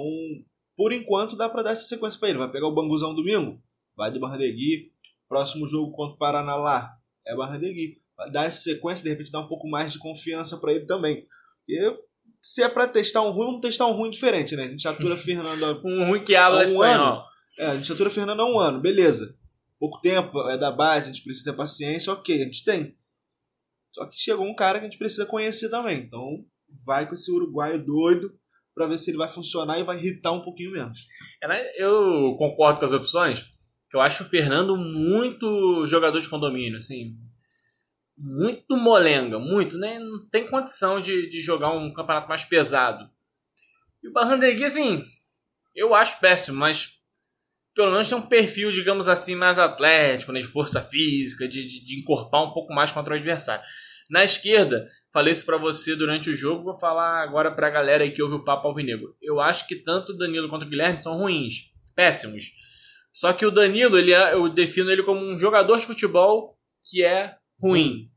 por 0.78 0.94
enquanto, 0.94 1.36
dá 1.36 1.50
para 1.50 1.64
dar 1.64 1.72
essa 1.72 1.88
sequência 1.88 2.20
para 2.20 2.30
ele. 2.30 2.38
Vai 2.38 2.52
pegar 2.52 2.68
o 2.68 2.74
Banguzão 2.74 3.14
domingo, 3.14 3.62
vai 3.96 4.12
de 4.12 4.20
Barrandegui. 4.20 4.92
Próximo 5.28 5.68
jogo 5.68 5.92
contra 5.92 6.16
o 6.16 6.18
Paraná 6.18 6.56
lá 6.56 6.98
é 7.28 7.36
Barrandegui. 7.36 8.02
Vai 8.16 8.32
dar 8.32 8.46
essa 8.46 8.62
sequência, 8.62 9.04
de 9.04 9.10
repente 9.10 9.32
dar 9.32 9.42
um 9.42 9.48
pouco 9.48 9.68
mais 9.68 9.94
de 9.94 10.00
confiança 10.00 10.58
para 10.58 10.74
ele 10.74 10.86
também. 10.86 11.26
E 11.68 11.98
se 12.40 12.62
é 12.62 12.70
para 12.70 12.88
testar 12.88 13.22
um 13.22 13.32
ruim, 13.32 13.48
vamos 13.48 13.62
testar 13.62 13.88
um 13.88 13.94
ruim 13.94 14.12
diferente, 14.12 14.56
né? 14.56 14.66
A 14.66 14.70
gente 14.70 14.88
atura 14.88 15.16
Fernando 15.18 15.82
um 15.84 16.08
ruim 16.08 16.24
que 16.24 16.36
habla 16.36 16.60
um 16.60 16.64
espanhol. 16.64 17.14
Ano. 17.14 17.24
É, 17.60 17.66
a 17.66 17.76
gente 17.76 17.92
atura 17.92 18.10
Fernando 18.10 18.40
há 18.40 18.46
um 18.46 18.60
ano, 18.60 18.80
beleza 18.80 19.38
pouco 19.84 20.00
tempo, 20.00 20.50
é 20.50 20.58
da 20.58 20.72
base, 20.72 21.10
a 21.10 21.14
gente 21.14 21.26
precisa 21.26 21.52
ter 21.52 21.58
paciência, 21.58 22.14
ok, 22.14 22.42
a 22.42 22.46
gente 22.46 22.64
tem. 22.64 22.98
Só 23.92 24.06
que 24.06 24.18
chegou 24.18 24.46
um 24.46 24.56
cara 24.56 24.80
que 24.80 24.86
a 24.86 24.90
gente 24.90 24.98
precisa 24.98 25.26
conhecer 25.26 25.70
também. 25.70 26.00
Então, 26.00 26.46
vai 26.86 27.06
com 27.06 27.16
esse 27.16 27.30
uruguaio 27.30 27.86
doido 27.86 28.34
para 28.74 28.88
ver 28.88 28.98
se 28.98 29.12
ele 29.12 29.18
vai 29.18 29.28
funcionar 29.28 29.78
e 29.78 29.84
vai 29.84 29.98
irritar 29.98 30.32
um 30.32 30.42
pouquinho 30.42 30.72
menos. 30.72 31.06
É, 31.42 31.50
né? 31.50 31.62
Eu 31.76 32.34
concordo 32.38 32.80
com 32.80 32.86
as 32.86 32.94
opções, 32.94 33.46
eu 33.94 34.00
acho 34.00 34.24
o 34.24 34.26
Fernando 34.26 34.78
muito 34.78 35.86
jogador 35.86 36.22
de 36.22 36.30
condomínio, 36.30 36.78
assim, 36.78 37.18
muito 38.18 38.78
molenga, 38.78 39.38
muito, 39.38 39.78
né? 39.78 40.00
Não 40.00 40.26
tem 40.30 40.48
condição 40.48 41.02
de, 41.02 41.30
de 41.30 41.42
jogar 41.42 41.72
um 41.72 41.94
campeonato 41.94 42.30
mais 42.30 42.46
pesado. 42.46 43.12
E 44.02 44.08
o 44.08 44.14
Barrandegui, 44.14 44.64
assim, 44.64 45.04
eu 45.76 45.94
acho 45.94 46.22
péssimo, 46.22 46.58
mas 46.58 46.93
pelo 47.74 47.92
menos 47.92 48.08
tem 48.08 48.18
um 48.18 48.22
perfil, 48.22 48.72
digamos 48.72 49.10
assim, 49.10 49.36
mais 49.36 49.58
atlético, 49.58 50.32
né, 50.32 50.40
de 50.40 50.48
força 50.48 50.82
física, 50.82 51.48
de, 51.48 51.66
de, 51.66 51.86
de 51.86 52.00
encorpar 52.00 52.44
um 52.44 52.54
pouco 52.54 52.74
mais 52.74 52.92
contra 52.92 53.14
o 53.14 53.18
adversário. 53.18 53.64
Na 54.10 54.24
esquerda, 54.24 54.88
falei 55.12 55.34
isso 55.34 55.46
para 55.46 55.58
você 55.58 55.96
durante 55.96 56.30
o 56.30 56.36
jogo, 56.36 56.64
vou 56.64 56.76
falar 56.76 57.24
agora 57.24 57.52
pra 57.52 57.70
galera 57.70 58.04
aí 58.04 58.12
que 58.12 58.22
ouve 58.22 58.36
o 58.36 58.44
Papo 58.44 58.68
Alvinegro. 58.68 59.16
Eu 59.22 59.40
acho 59.40 59.68
que 59.68 59.76
tanto 59.76 60.12
o 60.12 60.18
Danilo 60.18 60.50
quanto 60.50 60.66
o 60.66 60.70
Guilherme 60.70 61.00
são 61.00 61.18
ruins, 61.18 61.72
péssimos. 61.96 62.52
Só 63.12 63.32
que 63.34 63.46
o 63.46 63.52
Danilo, 63.52 63.98
ele 63.98 64.14
é, 64.14 64.34
eu 64.34 64.50
defino 64.50 64.92
ele 64.92 65.04
como 65.04 65.22
um 65.22 65.38
jogador 65.38 65.80
de 65.80 65.86
futebol 65.86 66.58
que 66.90 67.04
é 67.04 67.36
ruim. 67.60 68.10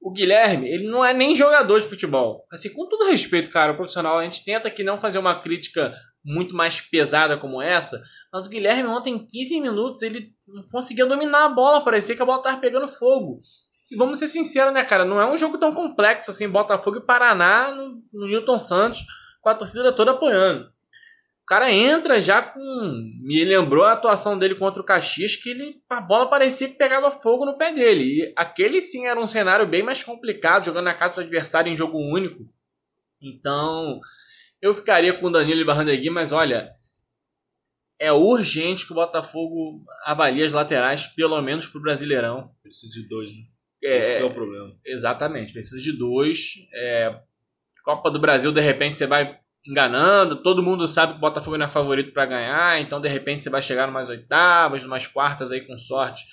O 0.00 0.12
Guilherme, 0.12 0.68
ele 0.68 0.88
não 0.88 1.04
é 1.04 1.12
nem 1.12 1.34
jogador 1.34 1.80
de 1.80 1.88
futebol. 1.88 2.46
Assim, 2.50 2.70
com 2.70 2.88
todo 2.88 3.10
respeito, 3.10 3.50
cara, 3.50 3.72
o 3.72 3.76
profissional, 3.76 4.18
a 4.18 4.24
gente 4.24 4.44
tenta 4.44 4.68
aqui 4.68 4.84
não 4.84 4.98
fazer 4.98 5.18
uma 5.18 5.40
crítica 5.40 5.92
muito 6.24 6.54
mais 6.54 6.80
pesada 6.80 7.38
como 7.38 7.62
essa, 7.62 8.00
mas 8.32 8.46
o 8.46 8.50
Guilherme 8.50 8.88
ontem, 8.88 9.14
em 9.14 9.26
15 9.26 9.60
minutos, 9.60 10.02
ele 10.02 10.32
não 10.48 10.62
conseguia 10.70 11.06
dominar 11.06 11.44
a 11.44 11.48
bola, 11.48 11.84
parecia 11.84 12.16
que 12.16 12.22
a 12.22 12.26
bola 12.26 12.42
tava 12.42 12.60
pegando 12.60 12.88
fogo. 12.88 13.40
E 13.90 13.96
vamos 13.96 14.18
ser 14.18 14.28
sinceros, 14.28 14.72
né, 14.72 14.84
cara? 14.84 15.04
Não 15.04 15.20
é 15.20 15.30
um 15.30 15.38
jogo 15.38 15.58
tão 15.58 15.72
complexo 15.72 16.30
assim, 16.30 16.48
Botafogo 16.48 16.98
e 16.98 17.06
Paraná 17.06 17.72
no, 17.72 18.02
no 18.12 18.26
Newton 18.26 18.58
Santos, 18.58 19.04
com 19.40 19.48
a 19.48 19.54
torcida 19.54 19.92
toda 19.92 20.10
apoiando. 20.10 20.66
O 20.66 21.46
cara 21.48 21.72
entra 21.72 22.20
já 22.20 22.42
com. 22.42 22.60
Me 23.22 23.42
lembrou 23.42 23.84
a 23.84 23.92
atuação 23.92 24.38
dele 24.38 24.54
contra 24.54 24.82
o 24.82 24.84
Caxias, 24.84 25.34
que 25.34 25.48
ele, 25.48 25.82
a 25.88 25.98
bola 25.98 26.28
parecia 26.28 26.68
que 26.68 26.76
pegava 26.76 27.10
fogo 27.10 27.46
no 27.46 27.56
pé 27.56 27.72
dele. 27.72 28.04
E 28.04 28.32
aquele 28.36 28.82
sim 28.82 29.06
era 29.06 29.18
um 29.18 29.26
cenário 29.26 29.66
bem 29.66 29.82
mais 29.82 30.02
complicado, 30.02 30.66
jogando 30.66 30.84
na 30.84 30.94
casa 30.94 31.14
do 31.14 31.20
adversário 31.22 31.72
em 31.72 31.76
jogo 31.76 31.96
único. 31.96 32.44
Então, 33.22 33.98
eu 34.60 34.74
ficaria 34.74 35.12
com 35.14 35.26
o 35.26 35.30
Danilo 35.30 35.60
e 35.60 35.64
Barrandegui, 35.64 36.10
mas 36.10 36.32
olha, 36.32 36.72
é 37.98 38.12
urgente 38.12 38.86
que 38.86 38.92
o 38.92 38.96
Botafogo 38.96 39.84
avalie 40.04 40.44
as 40.44 40.52
laterais, 40.52 41.06
pelo 41.06 41.40
menos 41.42 41.66
pro 41.66 41.80
Brasileirão. 41.80 42.50
Precisa 42.62 42.92
de 42.92 43.08
dois, 43.08 43.30
né? 43.30 43.42
É, 43.82 43.98
Esse 43.98 44.18
é 44.18 44.24
o 44.24 44.30
problema. 44.30 44.72
Exatamente, 44.84 45.52
precisa 45.52 45.80
de 45.80 45.92
dois. 45.92 46.54
É, 46.74 47.20
Copa 47.84 48.10
do 48.10 48.18
Brasil, 48.18 48.52
de 48.52 48.60
repente, 48.60 48.98
você 48.98 49.06
vai 49.06 49.38
enganando, 49.66 50.42
todo 50.42 50.62
mundo 50.62 50.88
sabe 50.88 51.12
que 51.12 51.18
o 51.18 51.20
Botafogo 51.20 51.58
não 51.58 51.66
é 51.66 51.68
favorito 51.68 52.12
para 52.12 52.26
ganhar, 52.26 52.80
então 52.80 53.00
de 53.00 53.08
repente 53.08 53.42
você 53.42 53.50
vai 53.50 53.60
chegar 53.60 53.86
numas 53.86 54.08
oitavas, 54.08 54.82
numas 54.82 55.06
quartas 55.06 55.52
aí 55.52 55.60
com 55.60 55.76
sorte, 55.76 56.24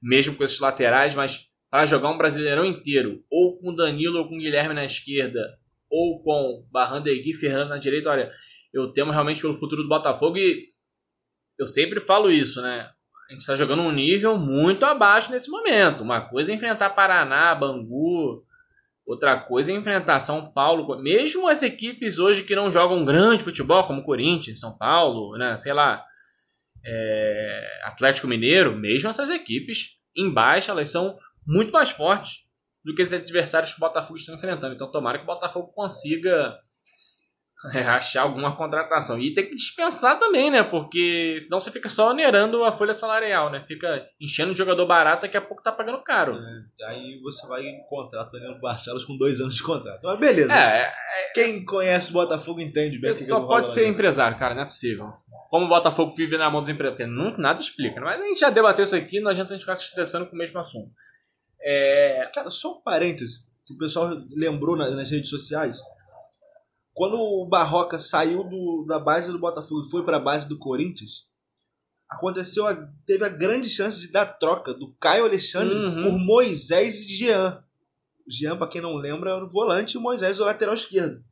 mesmo 0.00 0.36
com 0.36 0.44
esses 0.44 0.60
laterais, 0.60 1.14
mas 1.14 1.48
para 1.68 1.86
jogar 1.86 2.10
um 2.10 2.18
Brasileirão 2.18 2.64
inteiro, 2.64 3.24
ou 3.30 3.56
com 3.58 3.74
Danilo 3.74 4.18
ou 4.18 4.28
com 4.28 4.38
Guilherme 4.38 4.74
na 4.74 4.84
esquerda, 4.84 5.58
ou 5.90 6.22
com 6.22 6.64
Barrandegui 6.70 7.34
Fernando 7.34 7.70
na 7.70 7.78
direita, 7.78 8.10
olha, 8.10 8.30
eu 8.72 8.92
temo 8.92 9.10
realmente 9.10 9.40
pelo 9.40 9.56
futuro 9.56 9.82
do 9.82 9.88
Botafogo 9.88 10.38
e 10.38 10.68
eu 11.58 11.66
sempre 11.66 12.00
falo 12.00 12.30
isso, 12.30 12.62
né? 12.62 12.88
A 13.28 13.32
gente 13.32 13.40
está 13.40 13.54
jogando 13.54 13.82
um 13.82 13.92
nível 13.92 14.36
muito 14.38 14.84
abaixo 14.84 15.30
nesse 15.30 15.50
momento. 15.50 16.02
Uma 16.02 16.20
coisa 16.20 16.50
é 16.50 16.54
enfrentar 16.54 16.90
Paraná, 16.90 17.54
Bangu, 17.54 18.44
outra 19.06 19.38
coisa 19.38 19.70
é 19.70 19.74
enfrentar 19.74 20.20
São 20.20 20.52
Paulo. 20.52 21.00
Mesmo 21.00 21.48
as 21.48 21.62
equipes 21.62 22.18
hoje 22.18 22.44
que 22.44 22.56
não 22.56 22.70
jogam 22.70 23.04
grande 23.04 23.44
futebol, 23.44 23.84
como 23.84 24.02
Corinthians, 24.02 24.58
São 24.58 24.76
Paulo, 24.76 25.36
né? 25.36 25.56
sei 25.58 25.72
lá, 25.72 26.04
é... 26.84 27.80
Atlético 27.84 28.26
Mineiro, 28.26 28.76
mesmo 28.76 29.10
essas 29.10 29.30
equipes 29.30 29.96
embaixo, 30.16 30.70
elas 30.70 30.88
são 30.88 31.16
muito 31.46 31.72
mais 31.72 31.90
fortes 31.90 32.49
do 32.84 32.94
que 32.94 33.02
os 33.02 33.12
adversários 33.12 33.72
que 33.72 33.78
o 33.78 33.80
Botafogo 33.80 34.16
está 34.16 34.32
enfrentando. 34.32 34.74
Então, 34.74 34.90
tomara 34.90 35.18
que 35.18 35.24
o 35.24 35.26
Botafogo 35.26 35.72
consiga 35.72 36.58
é, 37.74 37.82
achar 37.82 38.22
alguma 38.22 38.56
contratação. 38.56 39.18
E 39.18 39.34
tem 39.34 39.46
que 39.46 39.54
dispensar 39.54 40.18
também, 40.18 40.50
né? 40.50 40.62
Porque 40.62 41.38
senão 41.40 41.60
você 41.60 41.70
fica 41.70 41.88
só 41.88 42.10
onerando 42.10 42.64
a 42.64 42.72
folha 42.72 42.94
salarial, 42.94 43.50
né? 43.50 43.62
Fica 43.66 44.06
enchendo 44.20 44.52
de 44.52 44.58
jogador 44.58 44.86
barato, 44.86 45.22
daqui 45.22 45.36
a 45.36 45.42
pouco 45.42 45.62
tá 45.62 45.70
pagando 45.70 46.02
caro. 46.02 46.36
É, 46.36 46.86
aí 46.86 47.20
você 47.22 47.46
vai 47.46 47.62
em 47.62 47.84
contrato 47.86 48.32
Danilo 48.32 48.60
Barcelos 48.60 49.04
com 49.04 49.16
dois 49.16 49.40
anos 49.40 49.54
de 49.54 49.62
contrato. 49.62 50.00
Mas 50.02 50.18
beleza. 50.18 50.52
É, 50.54 50.84
é 50.84 51.32
Quem 51.34 51.64
conhece 51.66 52.10
o 52.10 52.14
Botafogo 52.14 52.60
entende 52.60 52.98
bem. 52.98 53.14
Você 53.14 53.24
só 53.24 53.46
pode 53.46 53.72
ser 53.72 53.86
empresário, 53.86 54.38
cara, 54.38 54.54
não 54.54 54.62
é 54.62 54.66
possível. 54.66 55.12
Como 55.50 55.66
o 55.66 55.68
Botafogo 55.68 56.14
vive 56.14 56.38
na 56.38 56.48
mão 56.48 56.62
dos 56.62 56.70
empresários. 56.70 57.36
Nada 57.36 57.60
explica. 57.60 58.00
Né? 58.00 58.06
Mas 58.06 58.20
a 58.20 58.24
gente 58.24 58.40
já 58.40 58.50
debateu 58.50 58.84
isso 58.84 58.96
aqui, 58.96 59.20
não 59.20 59.30
adianta 59.30 59.50
a 59.50 59.52
gente 59.54 59.62
ficar 59.62 59.76
se 59.76 59.84
estressando 59.84 60.26
com 60.26 60.34
o 60.34 60.38
mesmo 60.38 60.58
assunto. 60.58 60.90
É... 61.62 62.30
Cara, 62.34 62.50
só 62.50 62.78
um 62.78 62.82
parêntese 62.82 63.48
que 63.66 63.74
o 63.74 63.78
pessoal 63.78 64.10
lembrou 64.30 64.76
nas 64.76 65.10
redes 65.10 65.30
sociais. 65.30 65.80
Quando 66.92 67.14
o 67.16 67.46
Barroca 67.46 67.98
saiu 67.98 68.44
do, 68.44 68.84
da 68.86 68.98
base 68.98 69.30
do 69.30 69.38
Botafogo 69.38 69.86
e 69.86 69.90
foi 69.90 70.04
para 70.04 70.16
a 70.16 70.20
base 70.20 70.48
do 70.48 70.58
Corinthians, 70.58 71.28
aconteceu 72.08 72.66
a, 72.66 72.74
teve 73.06 73.24
a 73.24 73.28
grande 73.28 73.70
chance 73.70 74.00
de 74.00 74.10
dar 74.10 74.26
troca 74.26 74.74
do 74.74 74.92
Caio 74.96 75.24
Alexandre 75.24 75.76
Uhum. 75.76 76.02
por 76.02 76.18
Moisés 76.18 77.06
e 77.06 77.14
Jean. 77.16 77.64
O 78.26 78.30
Jean, 78.30 78.56
para 78.56 78.68
quem 78.68 78.80
não 78.80 78.96
lembra, 78.96 79.30
era 79.30 79.44
o 79.44 79.48
volante 79.48 79.94
e 79.94 79.98
o 79.98 80.00
Moisés 80.02 80.40
o 80.40 80.44
lateral 80.44 80.74
esquerdo. 80.74 81.24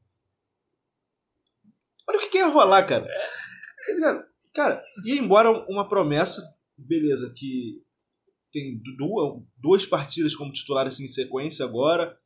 Olha 2.09 2.19
o 2.19 2.21
que, 2.23 2.29
que 2.29 2.39
ia 2.39 2.47
rolar, 2.47 2.85
cara. 2.85 3.05
Tá 3.05 3.93
ligado? 3.93 4.25
Cara, 4.55 4.85
ia 5.05 5.21
embora 5.21 5.51
uma 5.69 5.89
promessa, 5.89 6.43
beleza, 6.77 7.33
que 7.37 7.83
tem 8.59 8.97
duas, 8.97 9.43
duas 9.57 9.87
partidas 9.87 10.35
como 10.35 10.53
titular 10.53 10.87
assim, 10.87 11.05
em 11.05 11.09
sequência 11.09 11.65
agora 11.65 12.19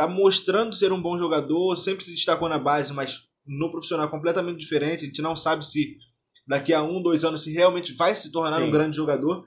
tá 0.00 0.08
mostrando 0.08 0.74
ser 0.74 0.92
um 0.92 1.02
bom 1.02 1.18
jogador, 1.18 1.76
sempre 1.76 2.04
se 2.06 2.12
destacou 2.12 2.48
na 2.48 2.58
base, 2.58 2.90
mas 2.90 3.28
no 3.46 3.70
profissional 3.70 4.08
completamente 4.08 4.58
diferente. 4.58 5.04
A 5.04 5.06
gente 5.06 5.20
não 5.20 5.36
sabe 5.36 5.62
se 5.62 5.98
daqui 6.46 6.72
a 6.72 6.82
um, 6.82 7.02
dois 7.02 7.22
anos 7.22 7.44
se 7.44 7.52
realmente 7.52 7.92
vai 7.92 8.14
se 8.14 8.32
tornar 8.32 8.56
Sim. 8.56 8.62
um 8.62 8.70
grande 8.70 8.96
jogador. 8.96 9.46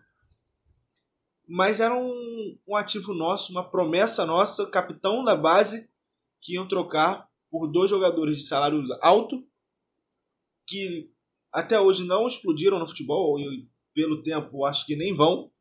Mas 1.47 1.79
era 1.79 1.95
um, 1.95 2.57
um 2.67 2.75
ativo 2.75 3.15
nosso, 3.15 3.51
uma 3.51 3.67
promessa 3.67 4.27
nossa, 4.27 4.67
capitão 4.67 5.23
da 5.23 5.35
base, 5.35 5.89
que 6.39 6.53
iam 6.53 6.67
trocar 6.67 7.27
por 7.49 7.67
dois 7.67 7.89
jogadores 7.89 8.37
de 8.37 8.43
salário 8.43 8.83
alto, 9.01 9.43
que 10.67 11.09
até 11.51 11.79
hoje 11.79 12.05
não 12.05 12.27
explodiram 12.27 12.77
no 12.77 12.87
futebol, 12.87 13.39
e 13.39 13.67
pelo 13.93 14.21
tempo 14.21 14.65
acho 14.65 14.85
que 14.85 14.95
nem 14.95 15.15
vão. 15.15 15.51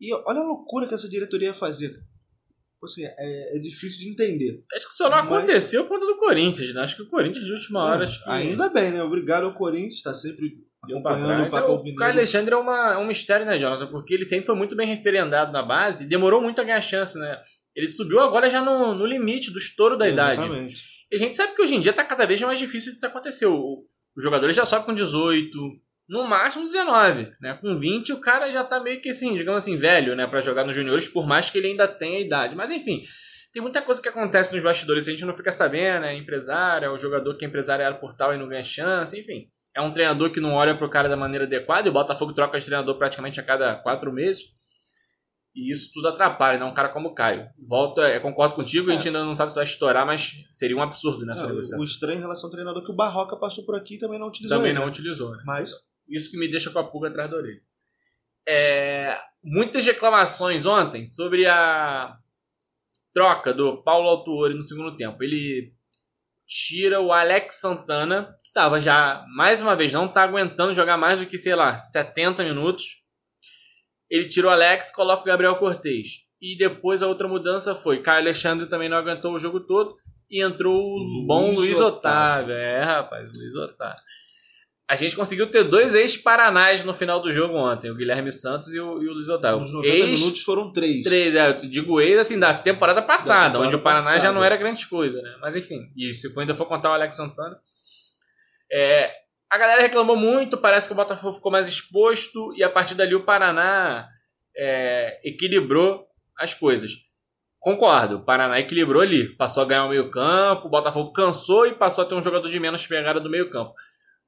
E 0.00 0.12
olha 0.14 0.40
a 0.40 0.44
loucura 0.44 0.86
que 0.86 0.94
essa 0.94 1.08
diretoria 1.08 1.48
ia 1.48 1.54
fazer. 1.54 1.88
Tipo 1.90 2.86
Assim, 2.86 3.04
é, 3.04 3.56
é 3.56 3.60
difícil 3.60 3.98
de 3.98 4.10
entender. 4.10 4.58
Acho 4.74 4.88
que 4.88 4.94
só 4.94 5.10
não 5.10 5.16
Mas- 5.16 5.26
aconteceu 5.26 5.82
por 5.84 5.98
conta 5.98 6.06
do 6.06 6.16
Corinthians, 6.16 6.72
né? 6.72 6.82
Acho 6.82 6.96
que 6.96 7.02
o 7.02 7.08
Corinthians 7.08 7.44
de 7.44 7.52
última 7.52 7.82
hora. 7.84 8.04
Acho 8.04 8.22
que... 8.22 8.30
Ainda 8.30 8.68
bem, 8.68 8.92
né? 8.92 9.02
Obrigado 9.02 9.44
ao 9.44 9.54
Corinthians, 9.54 9.94
está 9.94 10.14
sempre 10.14 10.58
Deu 10.86 11.02
pra 11.02 11.16
trás. 11.20 11.52
o 11.52 11.56
É, 11.56 11.60
o. 11.70 11.94
Caio 11.96 12.12
Alexandre 12.12 12.54
é, 12.54 12.56
uma, 12.56 12.92
é 12.94 12.96
um 12.98 13.06
mistério, 13.06 13.44
né, 13.44 13.58
Jonathan? 13.58 13.88
Porque 13.90 14.14
ele 14.14 14.24
sempre 14.24 14.46
foi 14.46 14.54
muito 14.54 14.76
bem 14.76 14.86
referendado 14.86 15.50
na 15.52 15.62
base 15.62 16.04
e 16.04 16.08
demorou 16.08 16.40
muito 16.40 16.60
a 16.60 16.64
ganhar 16.64 16.80
chance, 16.80 17.18
né? 17.18 17.40
Ele 17.74 17.88
subiu 17.88 18.20
agora 18.20 18.48
já 18.48 18.64
no, 18.64 18.94
no 18.94 19.04
limite 19.06 19.50
do 19.50 19.58
estouro 19.58 19.96
da 19.96 20.08
idade. 20.08 20.40
Exatamente. 20.40 20.84
E 21.10 21.16
a 21.16 21.18
gente 21.18 21.34
sabe 21.34 21.54
que 21.54 21.62
hoje 21.62 21.74
em 21.74 21.80
dia 21.80 21.92
tá 21.92 22.04
cada 22.04 22.26
vez 22.26 22.40
mais 22.42 22.58
difícil 22.58 22.92
disso 22.92 23.06
acontecer. 23.06 23.46
O, 23.46 23.84
o 24.16 24.20
jogador 24.20 24.52
já 24.52 24.64
sobe 24.64 24.86
com 24.86 24.94
18, 24.94 25.50
no 26.08 26.26
máximo 26.26 26.64
19, 26.64 27.32
né? 27.40 27.58
Com 27.60 27.78
20 27.78 28.12
o 28.12 28.20
cara 28.20 28.50
já 28.50 28.64
tá 28.64 28.80
meio 28.80 29.00
que 29.00 29.10
assim, 29.10 29.36
digamos 29.36 29.58
assim, 29.58 29.76
velho, 29.76 30.16
né? 30.16 30.26
Pra 30.26 30.40
jogar 30.40 30.64
nos 30.64 30.74
juniores, 30.74 31.08
por 31.08 31.26
mais 31.26 31.50
que 31.50 31.58
ele 31.58 31.68
ainda 31.68 31.86
tenha 31.86 32.18
idade. 32.20 32.56
Mas 32.56 32.70
enfim, 32.72 33.02
tem 33.52 33.62
muita 33.62 33.82
coisa 33.82 34.00
que 34.00 34.08
acontece 34.08 34.54
nos 34.54 34.62
bastidores 34.62 35.06
a 35.06 35.10
gente 35.10 35.24
não 35.24 35.34
fica 35.36 35.52
sabendo, 35.52 36.06
é 36.06 36.14
empresário, 36.16 36.86
é 36.86 36.90
o 36.90 36.96
jogador 36.98 37.36
que 37.36 37.44
é 37.44 37.48
empresariado 37.48 37.98
por 37.98 38.14
tal 38.14 38.34
e 38.34 38.38
não 38.38 38.48
ganha 38.48 38.64
chance, 38.64 39.18
enfim. 39.18 39.50
É 39.76 39.80
um 39.82 39.92
treinador 39.92 40.30
que 40.32 40.40
não 40.40 40.54
olha 40.54 40.74
pro 40.76 40.88
cara 40.90 41.08
da 41.08 41.16
maneira 41.16 41.44
adequada 41.44 41.86
e 41.86 41.90
o 41.90 41.92
Botafogo 41.94 42.32
troca 42.32 42.58
de 42.58 42.64
treinador 42.64 42.96
praticamente 42.96 43.38
a 43.38 43.42
cada 43.42 43.76
quatro 43.76 44.10
meses. 44.12 44.42
E 45.54 45.72
isso 45.72 45.90
tudo 45.92 46.08
atrapalha, 46.08 46.58
né? 46.58 46.64
Um 46.64 46.74
cara 46.74 46.88
como 46.88 47.08
o 47.08 47.14
Caio. 47.14 47.48
Volto, 47.68 48.00
é, 48.00 48.18
concordo 48.20 48.54
contigo, 48.54 48.90
a 48.90 48.92
gente 48.92 49.08
ainda 49.08 49.24
não 49.24 49.34
sabe 49.34 49.50
se 49.50 49.56
vai 49.56 49.64
estourar, 49.64 50.06
mas 50.06 50.44
seria 50.52 50.76
um 50.76 50.82
absurdo 50.82 51.26
nessa 51.26 51.42
Não, 51.42 51.50
negociação. 51.50 51.80
o 51.80 51.84
estranho 51.84 52.18
em 52.18 52.20
relação 52.20 52.46
ao 52.48 52.52
treinador 52.52 52.82
é 52.82 52.84
que 52.84 52.92
o 52.92 52.94
Barroca 52.96 53.36
passou 53.36 53.64
por 53.66 53.76
aqui 53.76 53.94
e 53.96 53.98
também 53.98 54.18
não 54.18 54.28
utilizou 54.28 54.56
Também 54.56 54.70
ele. 54.70 54.78
não 54.80 54.86
utilizou, 54.86 55.32
né? 55.32 55.42
Mas 55.44 55.72
Isso 56.08 56.30
que 56.30 56.38
me 56.38 56.48
deixa 56.48 56.70
com 56.70 56.78
a 56.78 56.84
pulga 56.84 57.08
atrás 57.08 57.30
da 57.30 57.36
orelha. 57.36 57.60
É, 58.46 59.18
muitas 59.42 59.84
reclamações 59.84 60.64
ontem 60.64 61.06
sobre 61.06 61.46
a 61.46 62.16
troca 63.12 63.52
do 63.52 63.82
Paulo 63.82 64.08
Autuori 64.08 64.54
no 64.54 64.62
segundo 64.62 64.96
tempo. 64.96 65.22
Ele 65.22 65.72
tira 66.46 67.00
o 67.00 67.12
Alex 67.12 67.56
Santana, 67.56 68.36
que 68.42 68.48
estava 68.48 68.80
já, 68.80 69.24
mais 69.36 69.60
uma 69.60 69.76
vez, 69.76 69.92
não 69.92 70.06
está 70.06 70.22
aguentando 70.22 70.72
jogar 70.72 70.96
mais 70.96 71.20
do 71.20 71.26
que, 71.26 71.38
sei 71.38 71.54
lá, 71.54 71.76
70 71.76 72.42
minutos. 72.42 73.02
Ele 74.08 74.28
tira 74.28 74.46
o 74.46 74.50
Alex, 74.50 74.90
coloca 74.90 75.22
o 75.22 75.26
Gabriel 75.26 75.56
Cortez. 75.56 76.26
E 76.40 76.56
depois 76.56 77.02
a 77.02 77.06
outra 77.06 77.28
mudança 77.28 77.74
foi, 77.74 78.00
Caio 78.00 78.20
Alexandre 78.20 78.66
também 78.66 78.88
não 78.88 78.96
aguentou 78.96 79.34
o 79.34 79.38
jogo 79.38 79.60
todo. 79.60 79.96
E 80.30 80.42
entrou 80.42 80.74
o 80.74 81.26
bom 81.26 81.54
Luiz 81.54 81.80
Otávio. 81.80 82.52
Otávio. 82.52 82.54
É, 82.54 82.82
rapaz, 82.82 83.30
Luiz 83.36 83.54
Otávio. 83.54 84.02
A 84.90 84.96
gente 84.96 85.14
conseguiu 85.14 85.50
ter 85.50 85.64
dois 85.64 85.94
ex-paranás 85.94 86.82
no 86.82 86.94
final 86.94 87.20
do 87.20 87.30
jogo 87.30 87.54
ontem, 87.54 87.90
o 87.90 87.94
Guilherme 87.94 88.32
Santos 88.32 88.72
e 88.72 88.80
o, 88.80 89.02
e 89.02 89.08
o 89.08 89.12
Luiz 89.12 89.28
Otávio. 89.28 89.60
nos 89.60 89.70
90 89.70 89.94
Ex, 89.94 90.20
minutos 90.20 90.42
foram 90.42 90.72
três. 90.72 91.02
três, 91.02 91.34
é, 91.34 91.50
eu 91.50 91.68
digo 91.68 92.00
ex 92.00 92.18
assim, 92.18 92.38
da 92.38 92.54
temporada 92.54 93.02
passada, 93.02 93.50
temporada 93.50 93.66
onde 93.66 93.76
o 93.76 93.82
Paraná 93.82 94.12
já 94.12 94.14
passada. 94.14 94.32
não 94.32 94.42
era 94.42 94.56
grande 94.56 94.86
coisa, 94.86 95.20
né? 95.20 95.36
Mas 95.42 95.56
enfim, 95.56 95.90
e 95.94 96.14
se 96.14 96.32
for, 96.32 96.40
ainda 96.40 96.54
for 96.54 96.64
contar 96.64 96.90
o 96.90 96.94
Alex 96.94 97.16
Santana. 97.16 97.58
É, 98.72 99.10
a 99.50 99.58
galera 99.58 99.82
reclamou 99.82 100.16
muito, 100.16 100.56
parece 100.56 100.88
que 100.88 100.94
o 100.94 100.96
Botafogo 100.96 101.34
ficou 101.34 101.52
mais 101.52 101.68
exposto, 101.68 102.54
e 102.56 102.62
a 102.64 102.70
partir 102.70 102.94
dali 102.94 103.14
o 103.14 103.26
Paraná 103.26 104.08
é, 104.56 105.20
equilibrou 105.22 106.06
as 106.38 106.54
coisas. 106.54 106.92
Concordo, 107.58 108.16
o 108.16 108.24
Paraná 108.24 108.58
equilibrou 108.58 109.02
ali, 109.02 109.36
passou 109.36 109.62
a 109.62 109.66
ganhar 109.66 109.84
o 109.84 109.90
meio 109.90 110.10
campo, 110.10 110.68
o 110.68 110.70
Botafogo 110.70 111.12
cansou 111.12 111.66
e 111.66 111.74
passou 111.74 112.04
a 112.04 112.06
ter 112.06 112.14
um 112.14 112.22
jogador 112.22 112.48
de 112.48 112.58
menos 112.58 112.86
pegada 112.86 113.20
do 113.20 113.28
meio 113.28 113.50
campo. 113.50 113.74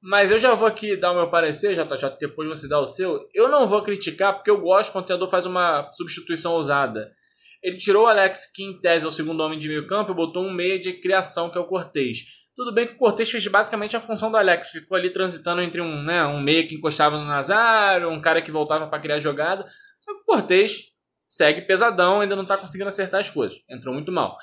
Mas 0.01 0.31
eu 0.31 0.39
já 0.39 0.55
vou 0.55 0.67
aqui 0.67 0.97
dar 0.97 1.11
o 1.11 1.15
meu 1.15 1.29
parecer, 1.29 1.75
já, 1.75 1.85
já 1.95 2.09
depois 2.09 2.49
você 2.49 2.67
dá 2.67 2.79
o 2.79 2.87
seu. 2.87 3.27
Eu 3.33 3.49
não 3.49 3.67
vou 3.67 3.83
criticar 3.83 4.33
porque 4.33 4.49
eu 4.49 4.59
gosto 4.59 4.91
quando 4.91 5.03
o 5.03 5.07
treinador 5.07 5.29
faz 5.29 5.45
uma 5.45 5.91
substituição 5.93 6.53
ousada. 6.53 7.11
Ele 7.61 7.77
tirou 7.77 8.05
o 8.05 8.07
Alex, 8.07 8.51
que 8.51 8.63
em 8.63 8.79
tese 8.79 9.05
é 9.05 9.07
o 9.07 9.11
segundo 9.11 9.41
homem 9.41 9.59
de 9.59 9.67
meio 9.67 9.85
campo, 9.85 10.11
e 10.11 10.15
botou 10.15 10.43
um 10.43 10.51
meia 10.51 10.79
de 10.79 10.93
criação, 10.93 11.49
que 11.49 11.57
é 11.57 11.61
o 11.61 11.67
Cortez. 11.67 12.25
Tudo 12.55 12.73
bem 12.73 12.87
que 12.87 12.93
o 12.93 12.97
Cortez 12.97 13.29
fez 13.29 13.45
basicamente 13.47 13.95
a 13.95 13.99
função 13.99 14.31
do 14.31 14.37
Alex, 14.37 14.71
ficou 14.71 14.97
ali 14.97 15.11
transitando 15.11 15.61
entre 15.61 15.79
um, 15.79 16.01
né, 16.03 16.25
um 16.25 16.41
meia 16.41 16.65
que 16.65 16.75
encostava 16.75 17.17
no 17.17 17.25
Nazário, 17.25 18.09
um 18.09 18.19
cara 18.19 18.41
que 18.41 18.51
voltava 18.51 18.87
para 18.87 18.99
criar 18.99 19.19
jogada. 19.19 19.67
Só 19.99 20.13
que 20.13 20.21
o 20.21 20.25
Cortez 20.25 20.91
segue 21.29 21.61
pesadão, 21.61 22.21
ainda 22.21 22.35
não 22.35 22.45
tá 22.45 22.57
conseguindo 22.57 22.89
acertar 22.89 23.19
as 23.19 23.29
coisas. 23.29 23.59
Entrou 23.69 23.93
muito 23.93 24.11
mal. 24.11 24.35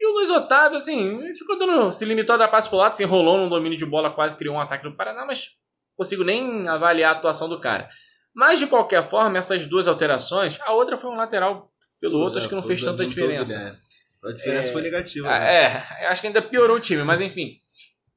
E 0.00 0.06
o 0.06 0.14
Luiz 0.14 0.30
Otávio, 0.30 0.78
assim, 0.78 1.20
ficou 1.34 1.58
dando, 1.58 1.92
se 1.92 2.04
limitou 2.06 2.34
a 2.34 2.38
dar 2.38 2.48
passe 2.48 2.68
pro 2.68 2.78
lado, 2.78 2.94
se 2.94 3.02
enrolou 3.02 3.36
no 3.36 3.50
domínio 3.50 3.76
de 3.76 3.84
bola, 3.84 4.10
quase 4.10 4.34
criou 4.34 4.54
um 4.54 4.60
ataque 4.60 4.84
do 4.88 4.96
Paraná, 4.96 5.26
mas 5.26 5.50
não 5.90 5.96
consigo 6.04 6.24
nem 6.24 6.66
avaliar 6.66 7.14
a 7.14 7.18
atuação 7.18 7.48
do 7.48 7.60
cara. 7.60 7.88
Mas, 8.34 8.58
de 8.58 8.66
qualquer 8.66 9.02
forma, 9.04 9.36
essas 9.36 9.66
duas 9.66 9.86
alterações, 9.86 10.58
a 10.62 10.72
outra 10.72 10.96
foi 10.96 11.10
um 11.10 11.16
lateral 11.16 11.70
pelo 12.00 12.18
outro, 12.18 12.38
acho 12.38 12.48
que 12.48 12.54
não 12.54 12.62
fez 12.62 12.82
tanta 12.82 13.04
diferença. 13.04 13.58
né? 13.58 13.76
A 14.24 14.32
diferença 14.32 14.70
É, 14.70 14.72
foi 14.72 14.82
negativa. 14.82 15.28
Ah, 15.28 15.38
né? 15.38 15.54
É, 16.00 16.06
acho 16.06 16.20
que 16.22 16.26
ainda 16.28 16.40
piorou 16.40 16.76
o 16.76 16.80
time, 16.80 17.02
mas 17.02 17.20
enfim. 17.20 17.58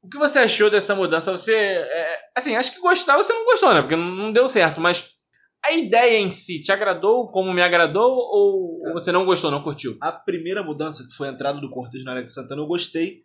O 0.02 0.10
que 0.10 0.18
você 0.18 0.40
achou 0.40 0.70
dessa 0.70 0.94
mudança? 0.96 1.32
Você. 1.32 1.54
É, 1.56 2.20
assim, 2.36 2.56
acho 2.56 2.74
que 2.74 2.80
gostar 2.82 3.16
você 3.18 3.32
não 3.34 3.46
gostou, 3.46 3.74
né? 3.74 3.82
Porque 3.82 3.96
não 3.96 4.32
deu 4.32 4.48
certo, 4.50 4.82
mas 4.82 5.13
a 5.66 5.72
ideia 5.72 6.20
em 6.20 6.30
si 6.30 6.62
te 6.62 6.72
agradou 6.72 7.28
como 7.28 7.54
me 7.54 7.62
agradou 7.62 8.12
ou 8.12 8.82
você 8.92 9.12
não 9.12 9.26
gostou, 9.26 9.50
não 9.50 9.64
curtiu? 9.64 9.98
A 10.02 10.12
primeira 10.12 10.62
mudança, 10.62 11.06
que 11.06 11.14
foi 11.14 11.30
a 11.30 11.32
entrada 11.32 11.62
do 11.62 11.70
Cortez 11.70 12.04
na 12.04 12.12
Alex 12.12 12.34
Santana, 12.34 12.62
eu 12.62 12.68
gostei, 12.68 13.24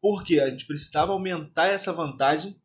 porque 0.00 0.38
a 0.38 0.48
gente 0.48 0.66
precisava 0.66 1.12
aumentar 1.12 1.66
essa 1.66 1.92
vantagem 1.92 2.56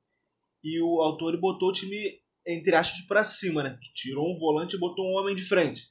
e 0.63 0.79
o 0.82 1.01
autor 1.01 1.38
botou 1.39 1.69
o 1.69 1.73
time, 1.73 2.19
entre 2.45 2.75
aspas, 2.75 3.01
para 3.08 3.23
cima, 3.23 3.63
né? 3.63 3.77
Que 3.82 3.91
tirou 3.93 4.29
um 4.29 4.36
volante 4.36 4.75
e 4.75 4.79
botou 4.79 5.06
um 5.06 5.15
homem 5.17 5.36
de 5.36 5.43
frente. 5.43 5.88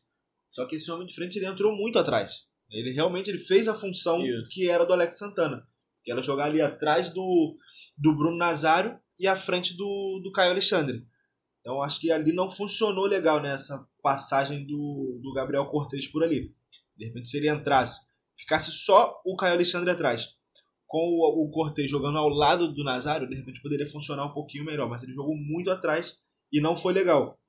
Só 0.50 0.66
que 0.66 0.76
esse 0.76 0.90
homem 0.90 1.06
de 1.06 1.14
frente 1.14 1.38
ele 1.38 1.46
entrou 1.46 1.76
muito 1.76 1.98
atrás. 1.98 2.46
Ele 2.70 2.92
realmente 2.92 3.28
ele 3.28 3.38
fez 3.38 3.68
a 3.68 3.74
função 3.74 4.24
Isso. 4.24 4.50
que 4.50 4.70
era 4.70 4.84
do 4.84 4.92
Alex 4.92 5.18
Santana. 5.18 5.66
Que 6.04 6.12
era 6.12 6.22
jogar 6.22 6.46
ali 6.46 6.60
atrás 6.60 7.10
do, 7.10 7.56
do 7.98 8.14
Bruno 8.14 8.36
Nazário 8.36 8.98
e 9.18 9.26
à 9.26 9.36
frente 9.36 9.76
do, 9.76 10.20
do 10.22 10.32
Caio 10.32 10.50
Alexandre. 10.50 11.04
Então 11.62 11.80
acho 11.80 12.00
que 12.00 12.10
ali 12.10 12.32
não 12.32 12.50
funcionou 12.50 13.06
legal 13.06 13.40
nessa 13.40 13.78
né, 13.78 13.86
passagem 14.02 14.66
do, 14.66 15.20
do 15.22 15.32
Gabriel 15.32 15.66
Cortez 15.66 16.08
por 16.08 16.24
ali. 16.24 16.52
De 16.96 17.06
repente, 17.06 17.30
se 17.30 17.36
ele 17.36 17.48
entrasse, 17.48 18.00
ficasse 18.36 18.72
só 18.72 19.20
o 19.24 19.36
Caio 19.36 19.54
Alexandre 19.54 19.90
atrás, 19.90 20.36
com 20.88 20.98
o, 20.98 21.46
o 21.46 21.50
Cortez 21.50 21.88
jogando 21.88 22.18
ao 22.18 22.28
lado 22.28 22.72
do 22.72 22.82
Nazário, 22.82 23.28
de 23.28 23.36
repente 23.36 23.62
poderia 23.62 23.86
funcionar 23.86 24.26
um 24.26 24.34
pouquinho 24.34 24.64
melhor. 24.64 24.88
Mas 24.88 25.04
ele 25.04 25.14
jogou 25.14 25.36
muito 25.36 25.70
atrás 25.70 26.20
e 26.52 26.60
não 26.60 26.76
foi 26.76 26.92
legal. 26.92 27.40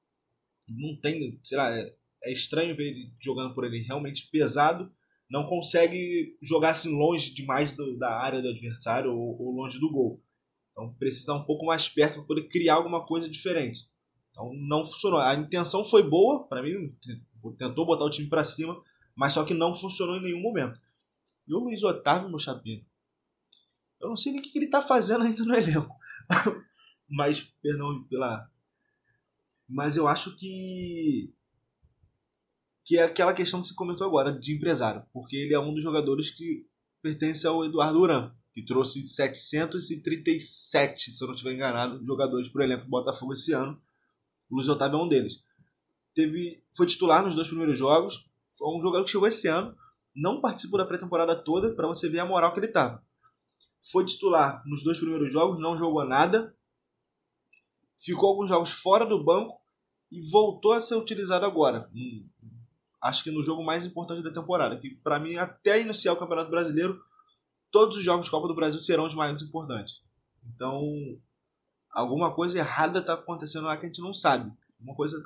Não 0.69 0.95
tem, 1.02 1.39
sei 1.43 1.58
lá, 1.58 1.76
é, 1.76 1.93
é 2.23 2.32
estranho 2.32 2.76
ver 2.76 2.89
ele 2.89 3.12
jogando 3.19 3.54
por 3.54 3.65
ali 3.65 3.82
realmente 3.82 4.30
pesado. 4.32 4.91
Não 5.30 5.45
consegue 5.47 6.38
jogar 6.39 6.69
assim 6.69 6.95
longe 6.95 7.34
demais 7.34 7.76
do, 7.76 7.97
da 7.97 8.12
área 8.12 8.41
do 8.41 8.47
adversário 8.47 9.12
ou, 9.12 9.41
ou 9.41 9.52
longe 9.52 9.80
do 9.80 9.91
gol. 9.91 10.23
Então 10.71 10.93
precisa 10.93 11.34
um 11.34 11.43
pouco 11.43 11.65
mais 11.65 11.89
perto 11.89 12.15
para 12.15 12.23
poder 12.23 12.47
criar 12.47 12.76
alguma 12.76 13.06
coisa 13.06 13.28
diferente. 13.28 13.82
Então 14.34 14.52
não 14.54 14.84
funcionou. 14.84 15.19
A 15.19 15.36
intenção 15.36 15.86
foi 15.86 16.02
boa, 16.04 16.48
para 16.48 16.63
mim, 16.63 16.93
tentou 17.58 17.86
botar 17.86 18.04
o 18.04 18.10
time 18.10 18.28
para 18.28 18.43
cima, 18.43 18.84
mas 19.15 19.34
só 19.34 19.46
que 19.46 19.54
não 19.54 19.76
funcionou 19.76 20.17
em 20.17 20.24
nenhum 20.24 20.41
momento. 20.41 20.82
E 21.48 21.54
o 21.54 21.60
Luiz 21.60 21.84
Otávio, 21.84 22.30
meu 22.30 22.39
chapinho, 22.39 22.84
eu 24.02 24.10
não 24.10 24.15
sei 24.15 24.32
nem 24.32 24.41
o 24.41 24.43
que 24.43 24.58
ele 24.58 24.67
tá 24.67 24.82
fazendo 24.82 25.24
ainda 25.24 25.46
no 25.46 25.54
elenco. 25.54 25.96
mas, 27.08 27.54
perdão 27.62 28.04
pela. 28.06 28.50
Mas 29.69 29.98
eu 29.98 30.08
acho 30.08 30.36
que. 30.36 31.32
Que 32.86 32.98
é 32.98 33.04
aquela 33.04 33.34
questão 33.34 33.62
que 33.62 33.67
você 33.67 33.76
comentou 33.76 34.06
agora, 34.06 34.32
de 34.32 34.54
empresário. 34.54 35.06
Porque 35.13 35.38
ele 35.38 35.54
é 35.54 35.60
um 35.60 35.74
dos 35.74 35.84
jogadores 35.84 36.32
que 36.32 36.67
pertence 37.02 37.48
ao 37.48 37.63
Eduardo 37.63 38.00
Duran, 38.00 38.34
que 38.54 38.65
trouxe 38.65 39.08
737, 39.08 41.12
se 41.12 41.24
eu 41.24 41.28
não 41.28 41.36
estiver 41.36 41.54
enganado, 41.54 42.06
jogadores 42.06 42.50
para 42.50 42.62
o 42.62 42.63
elenco 42.63 42.86
do 42.86 42.89
Botafogo 42.89 43.34
esse 43.34 43.54
ano 43.54 43.82
Luiz 44.54 44.70
Otávio 44.70 45.00
é 45.00 45.04
um 45.04 45.08
deles. 45.08 45.44
Teve, 46.13 46.63
foi 46.76 46.86
titular 46.86 47.24
nos 47.24 47.34
dois 47.34 47.48
primeiros 47.48 47.78
jogos. 47.78 48.30
Foi 48.56 48.78
um 48.78 48.82
jogador 48.82 49.04
que 49.04 49.12
chegou 49.12 49.28
esse 49.28 49.48
ano. 49.48 49.76
Não 50.16 50.39
participou 50.39 50.78
da 50.78 50.86
pré-temporada 50.86 51.36
toda 51.36 51.74
para 51.74 51.88
você 51.88 52.08
ver 52.08 52.20
a 52.20 52.26
moral 52.26 52.54
que 52.54 52.60
ele 52.60 52.68
estava. 52.68 53.04
Foi 53.92 54.06
titular 54.06 54.62
nos 54.66 54.84
dois 54.84 55.00
primeiros 55.00 55.34
jogos, 55.34 55.60
não 55.60 55.76
jogou 55.76 56.06
nada. 56.06 56.56
Ficou 57.98 58.30
alguns 58.30 58.50
jogos 58.50 58.72
fora 58.72 59.06
do 59.06 59.24
banco 59.24 59.60
e 60.12 60.22
voltou 60.30 60.74
a 60.74 60.82
ser 60.82 60.96
utilizado 60.96 61.46
agora. 61.46 61.89
Hum, 61.94 62.30
acho 63.02 63.24
que 63.24 63.32
no 63.32 63.42
jogo 63.42 63.63
mais 63.63 63.86
importante 63.86 64.22
da 64.22 64.32
temporada. 64.32 64.78
Que 64.78 64.92
para 64.98 65.20
mim, 65.20 65.36
até 65.36 65.82
iniciar 65.82 66.13
o 66.13 66.18
Campeonato 66.18 66.52
Brasileiro, 66.52 67.02
todos 67.72 67.98
os 67.98 68.04
jogos 68.04 68.26
de 68.26 68.32
Copa 68.32 68.48
do 68.48 68.56
Brasil 68.56 68.80
serão 68.80 69.06
os 69.06 69.16
mais 69.16 69.42
importantes. 69.42 70.04
Então, 70.54 70.84
alguma 71.94 72.34
coisa 72.34 72.58
errada 72.58 73.00
está 73.00 73.14
acontecendo 73.14 73.66
lá 73.66 73.78
que 73.78 73.86
a 73.86 73.88
gente 73.88 74.02
não 74.02 74.14
sabe. 74.14 74.52
Uma 74.80 74.96
coisa. 74.96 75.22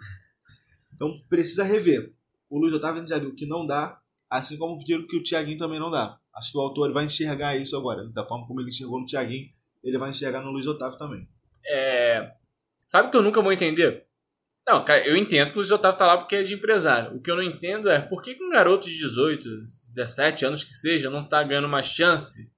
Então 0.94 1.20
precisa 1.30 1.64
rever. 1.64 2.14
O 2.50 2.60
Luiz 2.60 2.74
Otávio 2.74 3.08
já 3.08 3.18
viu 3.18 3.36
que 3.36 3.46
não 3.46 3.66
dá, 3.66 4.00
assim 4.30 4.58
como 4.58 4.78
viram 4.86 5.06
que 5.08 5.18
o 5.18 5.24
Thiaguinho 5.24 5.58
também 5.58 5.80
não 5.80 5.92
dá. 5.92 6.20
Acho 6.34 6.52
que 6.52 6.58
o 6.58 6.62
autor 6.62 6.92
vai 6.92 7.06
enxergar 7.06 7.56
isso 7.56 7.76
agora. 7.76 8.08
Da 8.10 8.26
forma 8.26 8.46
como 8.46 8.62
ele 8.62 8.70
enxergou 8.70 9.00
no 9.00 9.06
Thiaguinho, 9.06 9.50
ele 9.84 9.98
vai 9.98 10.10
enxergar 10.10 10.42
no 10.42 10.52
Luiz 10.52 10.68
Otávio 10.68 10.98
também. 10.98 11.28
É... 11.68 12.32
Sabe 12.88 13.10
que 13.10 13.18
eu 13.18 13.22
nunca 13.22 13.42
vou 13.42 13.52
entender? 13.52 14.06
Não, 14.68 14.84
eu 15.06 15.16
entendo 15.16 15.52
que 15.52 15.56
o 15.56 15.60
Luiz 15.60 15.72
Otávio 15.72 15.98
tá 15.98 16.06
lá 16.06 16.18
porque 16.18 16.36
é 16.36 16.44
de 16.44 16.54
empresário. 16.54 17.16
O 17.16 17.22
que 17.22 17.32
eu 17.32 17.36
não 17.36 17.44
entendo 17.44 17.90
é 17.90 18.00
por 18.00 18.22
que 18.22 18.38
um 18.42 18.50
garoto 18.50 18.88
de 18.88 18.98
18, 18.98 19.66
17 19.94 20.46
anos 20.46 20.64
que 20.64 20.76
seja, 20.76 21.10
não 21.10 21.28
tá 21.28 21.42
ganhando 21.42 21.68
uma 21.68 21.82
chance 21.82 22.52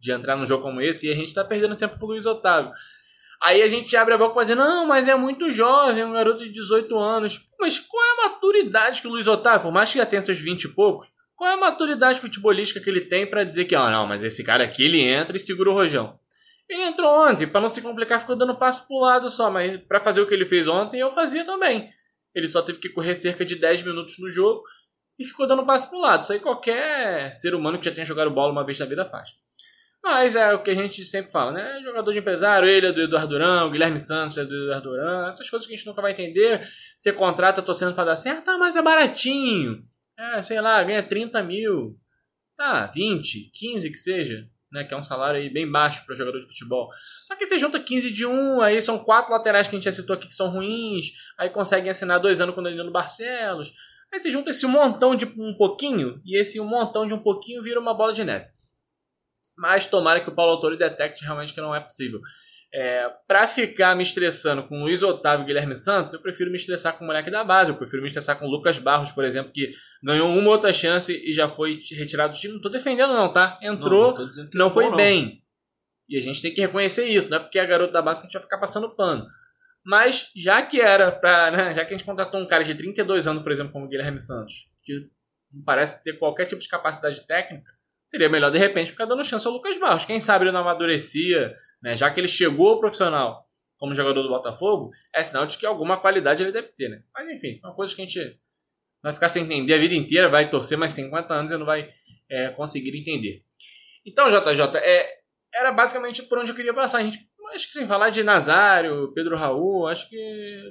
de 0.00 0.10
entrar 0.10 0.36
num 0.36 0.46
jogo 0.46 0.62
como 0.62 0.80
esse 0.80 1.06
e 1.06 1.10
a 1.10 1.14
gente 1.14 1.34
tá 1.34 1.44
perdendo 1.44 1.76
tempo 1.76 1.98
pro 1.98 2.06
Luiz 2.06 2.26
Otávio. 2.26 2.72
Aí 3.44 3.62
a 3.62 3.68
gente 3.68 3.94
abre 3.94 4.14
a 4.14 4.18
boca 4.18 4.32
pra 4.32 4.44
dizer, 4.44 4.54
não, 4.54 4.86
mas 4.86 5.06
é 5.06 5.14
muito 5.14 5.50
jovem, 5.50 6.02
um 6.02 6.14
garoto 6.14 6.42
de 6.42 6.48
18 6.50 6.96
anos. 6.96 7.44
Mas 7.60 7.78
qual 7.78 8.02
é 8.02 8.10
a 8.10 8.30
maturidade 8.30 9.02
que 9.02 9.06
o 9.06 9.10
Luiz 9.10 9.26
Otávio, 9.28 9.64
por 9.64 9.72
mais 9.72 9.92
que 9.92 9.98
já 9.98 10.06
tenha 10.06 10.22
seus 10.22 10.38
20 10.38 10.64
e 10.64 10.68
poucos, 10.68 11.08
qual 11.36 11.50
é 11.50 11.52
a 11.52 11.58
maturidade 11.58 12.20
futebolística 12.20 12.80
que 12.80 12.88
ele 12.88 13.02
tem 13.02 13.26
para 13.26 13.44
dizer 13.44 13.66
que, 13.66 13.76
ó, 13.76 13.86
oh, 13.86 13.90
não, 13.90 14.06
mas 14.06 14.24
esse 14.24 14.42
cara 14.42 14.64
aqui 14.64 14.84
ele 14.86 15.02
entra 15.02 15.36
e 15.36 15.40
segura 15.40 15.68
o 15.68 15.74
rojão. 15.74 16.18
Ele 16.66 16.84
entrou 16.84 17.28
ontem, 17.28 17.46
para 17.46 17.60
não 17.60 17.68
se 17.68 17.82
complicar, 17.82 18.18
ficou 18.18 18.34
dando 18.34 18.56
passo 18.56 18.88
pro 18.88 18.96
lado 18.96 19.28
só, 19.28 19.50
mas 19.50 19.76
para 19.76 20.00
fazer 20.00 20.22
o 20.22 20.26
que 20.26 20.32
ele 20.32 20.46
fez 20.46 20.66
ontem, 20.66 21.00
eu 21.00 21.12
fazia 21.12 21.44
também. 21.44 21.90
Ele 22.34 22.48
só 22.48 22.62
teve 22.62 22.78
que 22.78 22.88
correr 22.88 23.14
cerca 23.14 23.44
de 23.44 23.56
10 23.56 23.82
minutos 23.82 24.18
no 24.18 24.30
jogo 24.30 24.62
e 25.18 25.24
ficou 25.24 25.46
dando 25.46 25.66
passo 25.66 25.90
pro 25.90 25.98
lado. 25.98 26.22
Isso 26.22 26.32
aí 26.32 26.40
qualquer 26.40 27.30
ser 27.34 27.54
humano 27.54 27.78
que 27.78 27.84
já 27.84 27.92
tenha 27.92 28.06
jogado 28.06 28.30
bola 28.30 28.52
uma 28.52 28.64
vez 28.64 28.78
na 28.78 28.86
vida 28.86 29.04
faz. 29.04 29.28
Mas 30.04 30.36
é 30.36 30.52
o 30.52 30.62
que 30.62 30.70
a 30.70 30.74
gente 30.74 31.02
sempre 31.02 31.32
fala, 31.32 31.50
né? 31.50 31.80
Jogador 31.82 32.12
de 32.12 32.18
empresário, 32.18 32.68
ele 32.68 32.88
é 32.88 32.92
do 32.92 33.00
Eduardo 33.00 33.28
Durão, 33.28 33.70
Guilherme 33.70 33.98
Santos 33.98 34.36
é 34.36 34.44
do 34.44 34.54
Eduardo 34.54 34.90
Durão, 34.90 35.28
essas 35.28 35.48
coisas 35.48 35.66
que 35.66 35.72
a 35.72 35.76
gente 35.78 35.86
nunca 35.86 36.02
vai 36.02 36.12
entender. 36.12 36.68
Você 36.98 37.10
contrata 37.10 37.62
torcendo 37.62 37.94
para 37.94 38.04
dar 38.04 38.16
certo, 38.16 38.44
tá, 38.44 38.58
mas 38.58 38.76
é 38.76 38.82
baratinho. 38.82 39.82
É, 40.18 40.42
sei 40.42 40.60
lá, 40.60 40.82
ganha 40.84 41.02
30 41.02 41.42
mil. 41.42 41.98
Tá, 42.54 42.86
20, 42.88 43.50
15 43.54 43.90
que 43.90 43.96
seja. 43.96 44.46
Né, 44.70 44.84
que 44.84 44.92
é 44.92 44.96
um 44.96 45.04
salário 45.04 45.40
aí 45.40 45.48
bem 45.48 45.70
baixo 45.70 46.04
para 46.04 46.14
jogador 46.16 46.38
de 46.38 46.48
futebol. 46.48 46.90
Só 47.26 47.34
que 47.34 47.46
você 47.46 47.58
junta 47.58 47.80
15 47.80 48.12
de 48.12 48.26
um, 48.26 48.60
aí 48.60 48.82
são 48.82 48.98
quatro 49.04 49.32
laterais 49.32 49.68
que 49.68 49.74
a 49.74 49.78
gente 49.78 49.84
já 49.84 49.92
citou 49.92 50.14
aqui 50.14 50.26
que 50.26 50.34
são 50.34 50.50
ruins, 50.50 51.12
aí 51.38 51.48
conseguem 51.48 51.90
assinar 51.90 52.20
dois 52.20 52.40
anos 52.40 52.54
quando 52.54 52.66
ele 52.66 52.82
no 52.82 52.90
Barcelos. 52.90 53.72
Aí 54.12 54.18
você 54.18 54.32
junta 54.32 54.50
esse 54.50 54.66
montão 54.66 55.14
de 55.14 55.24
um 55.24 55.56
pouquinho, 55.56 56.20
e 56.26 56.36
esse 56.36 56.60
um 56.60 56.66
montão 56.66 57.06
de 57.06 57.14
um 57.14 57.22
pouquinho 57.22 57.62
vira 57.62 57.78
uma 57.78 57.94
bola 57.94 58.12
de 58.12 58.24
neve. 58.24 58.53
Mas 59.56 59.86
tomara 59.86 60.20
que 60.20 60.28
o 60.28 60.34
Paulo 60.34 60.52
Autori 60.52 60.76
detecte 60.76 61.24
realmente 61.24 61.54
que 61.54 61.60
não 61.60 61.74
é 61.74 61.80
possível. 61.80 62.20
É, 62.76 63.08
para 63.28 63.46
ficar 63.46 63.94
me 63.94 64.02
estressando 64.02 64.64
com 64.64 64.82
Luiz 64.82 65.00
Otávio 65.02 65.44
e 65.44 65.46
Guilherme 65.46 65.76
Santos, 65.76 66.12
eu 66.12 66.20
prefiro 66.20 66.50
me 66.50 66.56
estressar 66.56 66.98
com 66.98 67.04
o 67.04 67.06
moleque 67.06 67.30
da 67.30 67.44
base. 67.44 67.70
Eu 67.70 67.76
prefiro 67.76 68.02
me 68.02 68.08
estressar 68.08 68.36
com 68.36 68.46
o 68.46 68.50
Lucas 68.50 68.78
Barros, 68.78 69.12
por 69.12 69.24
exemplo, 69.24 69.52
que 69.52 69.72
ganhou 70.02 70.28
uma 70.28 70.50
outra 70.50 70.72
chance 70.72 71.12
e 71.12 71.32
já 71.32 71.48
foi 71.48 71.80
retirado 71.92 72.32
do 72.32 72.38
time. 72.38 72.54
Não 72.54 72.60
tô 72.60 72.68
defendendo, 72.68 73.12
não, 73.12 73.32
tá? 73.32 73.60
Entrou, 73.62 74.12
não, 74.18 74.26
não, 74.26 74.48
não 74.54 74.70
foi 74.70 74.86
não. 74.86 74.96
bem. 74.96 75.40
E 76.08 76.18
a 76.18 76.20
gente 76.20 76.42
tem 76.42 76.52
que 76.52 76.60
reconhecer 76.60 77.06
isso, 77.06 77.30
não 77.30 77.36
é 77.36 77.40
porque 77.40 77.60
é 77.60 77.66
garoto 77.66 77.92
da 77.92 78.02
base 78.02 78.20
que 78.20 78.26
a 78.26 78.28
gente 78.28 78.34
vai 78.34 78.42
ficar 78.42 78.58
passando 78.58 78.94
pano. 78.94 79.24
Mas 79.84 80.30
já 80.34 80.60
que 80.62 80.80
era 80.80 81.12
pra. 81.12 81.50
Né, 81.52 81.74
já 81.74 81.84
que 81.84 81.94
a 81.94 81.96
gente 81.96 82.06
contratou 82.06 82.40
um 82.40 82.46
cara 82.46 82.64
de 82.64 82.74
32 82.74 83.28
anos, 83.28 83.42
por 83.42 83.52
exemplo, 83.52 83.72
como 83.72 83.84
o 83.84 83.88
Guilherme 83.88 84.18
Santos, 84.18 84.68
que 84.82 85.08
não 85.52 85.62
parece 85.62 86.02
ter 86.02 86.18
qualquer 86.18 86.46
tipo 86.46 86.60
de 86.60 86.68
capacidade 86.68 87.24
técnica, 87.26 87.70
seria 88.14 88.28
melhor 88.28 88.52
de 88.52 88.58
repente 88.58 88.92
ficar 88.92 89.06
dando 89.06 89.24
chance 89.24 89.44
ao 89.44 89.52
Lucas 89.52 89.76
Barros. 89.76 90.04
Quem 90.04 90.20
sabe 90.20 90.44
ele 90.44 90.52
não 90.52 90.60
amadurecia, 90.60 91.52
né? 91.82 91.96
Já 91.96 92.08
que 92.12 92.20
ele 92.20 92.28
chegou 92.28 92.68
ao 92.68 92.78
profissional 92.78 93.44
como 93.76 93.92
jogador 93.92 94.22
do 94.22 94.28
Botafogo, 94.28 94.92
é 95.12 95.24
sinal 95.24 95.44
de 95.46 95.58
que 95.58 95.66
alguma 95.66 95.96
qualidade 95.96 96.40
ele 96.40 96.52
deve 96.52 96.68
ter, 96.68 96.88
né? 96.88 97.02
Mas 97.12 97.28
enfim, 97.28 97.56
são 97.56 97.74
coisas 97.74 97.92
que 97.92 98.02
a 98.02 98.04
gente 98.04 98.40
vai 99.02 99.12
ficar 99.12 99.28
sem 99.28 99.42
entender 99.42 99.74
a 99.74 99.78
vida 99.78 99.96
inteira, 99.96 100.28
vai 100.28 100.48
torcer 100.48 100.78
mais 100.78 100.92
50 100.92 101.34
anos 101.34 101.50
e 101.50 101.56
não 101.56 101.66
vai 101.66 101.92
é, 102.30 102.50
conseguir 102.50 102.96
entender. 102.96 103.44
Então, 104.06 104.30
JJ, 104.30 104.78
é, 104.78 105.08
era 105.52 105.72
basicamente 105.72 106.22
por 106.22 106.38
onde 106.38 106.52
eu 106.52 106.54
queria 106.54 106.72
passar. 106.72 106.98
A 106.98 107.02
gente, 107.02 107.28
acho 107.52 107.66
que 107.66 107.72
sem 107.72 107.86
falar 107.88 108.10
de 108.10 108.22
Nazário, 108.22 109.12
Pedro 109.12 109.36
Raul, 109.36 109.88
acho 109.88 110.08
que 110.08 110.16
é, 110.16 110.70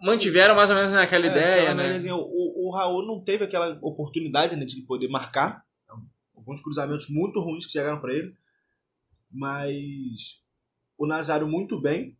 mantiveram 0.00 0.54
mais 0.54 0.70
ou 0.70 0.76
menos 0.76 0.92
naquela 0.92 1.26
é, 1.26 1.28
ideia, 1.28 1.74
né? 1.74 1.98
O, 2.12 2.68
o 2.68 2.72
Raul 2.72 3.04
não 3.04 3.20
teve 3.20 3.44
aquela 3.44 3.76
oportunidade 3.82 4.54
né, 4.54 4.64
de 4.64 4.80
poder 4.86 5.08
marcar 5.08 5.66
alguns 6.48 6.62
cruzamentos 6.62 7.08
muito 7.10 7.40
ruins 7.40 7.66
que 7.66 7.72
chegaram 7.72 8.00
para 8.00 8.14
ele. 8.14 8.34
Mas 9.30 10.42
o 10.96 11.06
Nazário 11.06 11.46
muito 11.46 11.78
bem. 11.78 12.16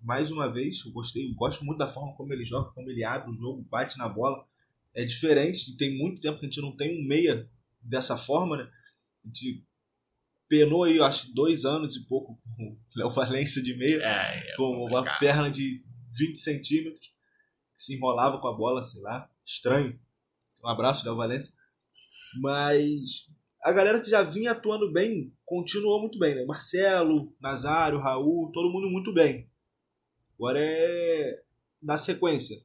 Mais 0.00 0.30
uma 0.32 0.50
vez, 0.50 0.84
eu 0.84 0.92
gostei, 0.92 1.30
eu 1.30 1.34
gosto 1.34 1.64
muito 1.64 1.78
da 1.78 1.86
forma 1.86 2.12
como 2.16 2.32
ele 2.32 2.44
joga, 2.44 2.72
como 2.72 2.90
ele 2.90 3.04
abre 3.04 3.30
o 3.30 3.36
jogo, 3.36 3.62
bate 3.62 3.98
na 3.98 4.08
bola. 4.08 4.44
É 4.94 5.04
diferente, 5.04 5.76
tem 5.76 5.96
muito 5.96 6.20
tempo 6.20 6.38
que 6.38 6.46
a 6.46 6.48
gente 6.48 6.60
não 6.60 6.74
tem 6.76 7.00
um 7.00 7.06
meia 7.06 7.48
dessa 7.80 8.16
forma, 8.16 8.56
né? 8.56 8.70
A 9.24 9.28
gente 9.28 9.64
penou 10.48 10.84
aí, 10.84 10.96
eu 10.96 11.04
acho, 11.04 11.32
dois 11.32 11.64
anos 11.64 11.96
e 11.96 12.04
pouco 12.06 12.36
com 12.56 12.72
o 12.72 12.78
Léo 12.96 13.10
Valência 13.10 13.62
de 13.62 13.76
meia, 13.76 14.02
é, 14.02 14.50
é 14.50 14.56
com 14.56 14.84
uma 14.86 15.04
perna 15.18 15.50
de 15.50 15.72
20 16.10 16.36
centímetros, 16.36 17.06
que 17.74 17.84
se 17.84 17.94
enrolava 17.94 18.38
com 18.38 18.48
a 18.48 18.52
bola, 18.52 18.82
sei 18.82 19.00
lá, 19.02 19.30
estranho. 19.46 19.98
Um 20.62 20.68
abraço, 20.68 21.04
Léo 21.04 21.16
Valência. 21.16 21.54
Mas 22.40 23.31
a 23.62 23.72
galera 23.72 24.00
que 24.00 24.10
já 24.10 24.22
vinha 24.22 24.52
atuando 24.52 24.92
bem 24.92 25.32
continuou 25.44 26.00
muito 26.00 26.18
bem, 26.18 26.34
né? 26.34 26.44
Marcelo, 26.44 27.32
Nazário, 27.40 28.00
Raul, 28.00 28.50
todo 28.52 28.70
mundo 28.70 28.90
muito 28.90 29.12
bem. 29.12 29.48
Agora 30.34 30.58
é 30.60 31.42
na 31.80 31.96
sequência, 31.96 32.64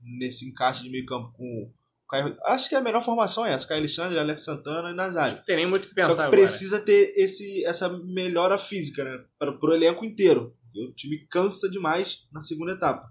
nesse 0.00 0.48
encaixe 0.48 0.82
de 0.82 0.90
meio 0.90 1.06
campo 1.06 1.32
com 1.32 1.72
Caio, 2.08 2.36
acho 2.44 2.68
que 2.68 2.74
a 2.74 2.80
melhor 2.80 3.02
formação 3.02 3.46
é 3.46 3.54
essa, 3.54 3.66
Caio 3.66 3.80
Alexandre, 3.80 4.18
Alex 4.18 4.42
Santana 4.42 4.90
e 4.90 4.94
Nazário. 4.94 5.36
Não 5.36 5.44
tem 5.44 5.56
nem 5.56 5.66
muito 5.66 5.86
o 5.86 5.88
que 5.88 5.94
pensar 5.94 6.14
Só 6.14 6.24
que 6.24 6.30
precisa 6.30 6.78
ter 6.78 7.14
esse, 7.16 7.64
essa 7.64 7.88
melhora 7.88 8.58
física, 8.58 9.02
né? 9.02 9.24
Para 9.38 9.50
o 9.50 9.72
elenco 9.72 10.04
inteiro. 10.04 10.54
O 10.76 10.92
time 10.92 11.26
cansa 11.30 11.70
demais 11.70 12.28
na 12.30 12.42
segunda 12.42 12.72
etapa. 12.72 13.10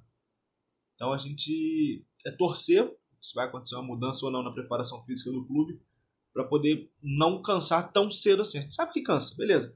Então 0.94 1.14
a 1.14 1.18
gente 1.18 2.06
é 2.26 2.32
torcer 2.32 2.96
se 3.20 3.34
vai 3.34 3.48
acontecer 3.48 3.76
uma 3.76 3.84
mudança 3.84 4.24
ou 4.24 4.32
não 4.32 4.44
na 4.44 4.54
preparação 4.54 5.04
física 5.04 5.32
do 5.32 5.48
clube 5.48 5.82
para 6.34 6.44
poder 6.44 6.90
não 7.02 7.42
cansar 7.42 7.92
tão 7.92 8.10
cedo 8.10 8.42
assim. 8.42 8.60
A 8.60 8.62
gente 8.62 8.76
sabe 8.76 8.92
que 8.92 9.02
cansa, 9.02 9.36
beleza. 9.38 9.76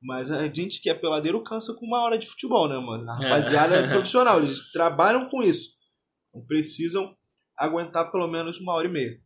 Mas 0.00 0.30
a 0.30 0.46
gente 0.48 0.80
que 0.80 0.90
é 0.90 0.94
peladeiro 0.94 1.42
cansa 1.42 1.74
com 1.74 1.86
uma 1.86 2.02
hora 2.02 2.18
de 2.18 2.26
futebol, 2.26 2.68
né, 2.68 2.76
mano? 2.76 3.08
A 3.08 3.14
é. 3.14 3.28
rapaziada 3.28 3.76
é, 3.76 3.84
é 3.84 3.88
profissional, 3.92 4.38
eles 4.38 4.72
trabalham 4.72 5.28
com 5.28 5.42
isso. 5.42 5.74
Então 6.28 6.44
precisam 6.46 7.14
aguentar 7.56 8.10
pelo 8.10 8.26
menos 8.26 8.58
uma 8.60 8.74
hora 8.74 8.88
e 8.88 8.90
meia. 8.90 9.20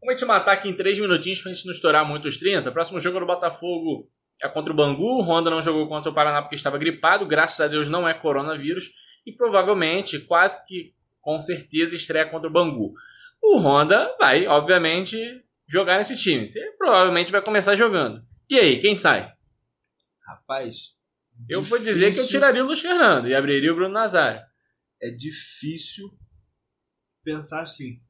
Vamos 0.00 0.20
te 0.20 0.26
matar 0.26 0.52
aqui 0.52 0.68
em 0.68 0.76
três 0.76 0.98
minutinhos 0.98 1.40
pra 1.40 1.52
gente 1.52 1.64
não 1.64 1.72
estourar 1.72 2.06
muito 2.06 2.28
os 2.28 2.36
30. 2.36 2.70
Próximo 2.72 3.00
jogo 3.00 3.20
do 3.20 3.26
Botafogo 3.26 4.10
é 4.42 4.48
contra 4.48 4.72
o 4.72 4.76
Bangu. 4.76 5.20
O 5.20 5.22
Honda 5.22 5.48
não 5.48 5.62
jogou 5.62 5.86
contra 5.86 6.10
o 6.10 6.14
Paraná 6.14 6.42
porque 6.42 6.56
estava 6.56 6.76
gripado. 6.76 7.24
Graças 7.24 7.60
a 7.60 7.68
Deus 7.68 7.88
não 7.88 8.06
é 8.06 8.12
coronavírus. 8.12 8.90
E 9.24 9.32
provavelmente, 9.32 10.18
quase 10.18 10.62
que 10.66 10.92
com 11.22 11.40
certeza, 11.40 11.94
estreia 11.94 12.26
contra 12.26 12.48
o 12.48 12.52
Bangu. 12.52 12.92
O 13.40 13.58
Honda 13.58 14.14
vai, 14.18 14.46
obviamente, 14.46 15.16
jogar 15.72 15.96
nesse 15.96 16.16
time. 16.16 16.46
Você 16.46 16.60
provavelmente 16.76 17.32
vai 17.32 17.40
começar 17.40 17.74
jogando. 17.74 18.22
E 18.50 18.58
aí, 18.58 18.78
quem 18.78 18.94
sai? 18.94 19.32
Rapaz. 20.26 20.90
Eu 21.48 21.62
difícil. 21.62 21.64
vou 21.64 21.78
dizer 21.78 22.12
que 22.12 22.20
eu 22.20 22.28
tiraria 22.28 22.62
o 22.62 22.66
Luiz 22.66 22.80
Fernando 22.80 23.26
e 23.26 23.34
abriria 23.34 23.72
o 23.72 23.74
Bruno 23.74 23.94
Nazário. 23.94 24.42
É 25.00 25.10
difícil 25.10 26.10
pensar 27.24 27.62
assim. 27.62 28.00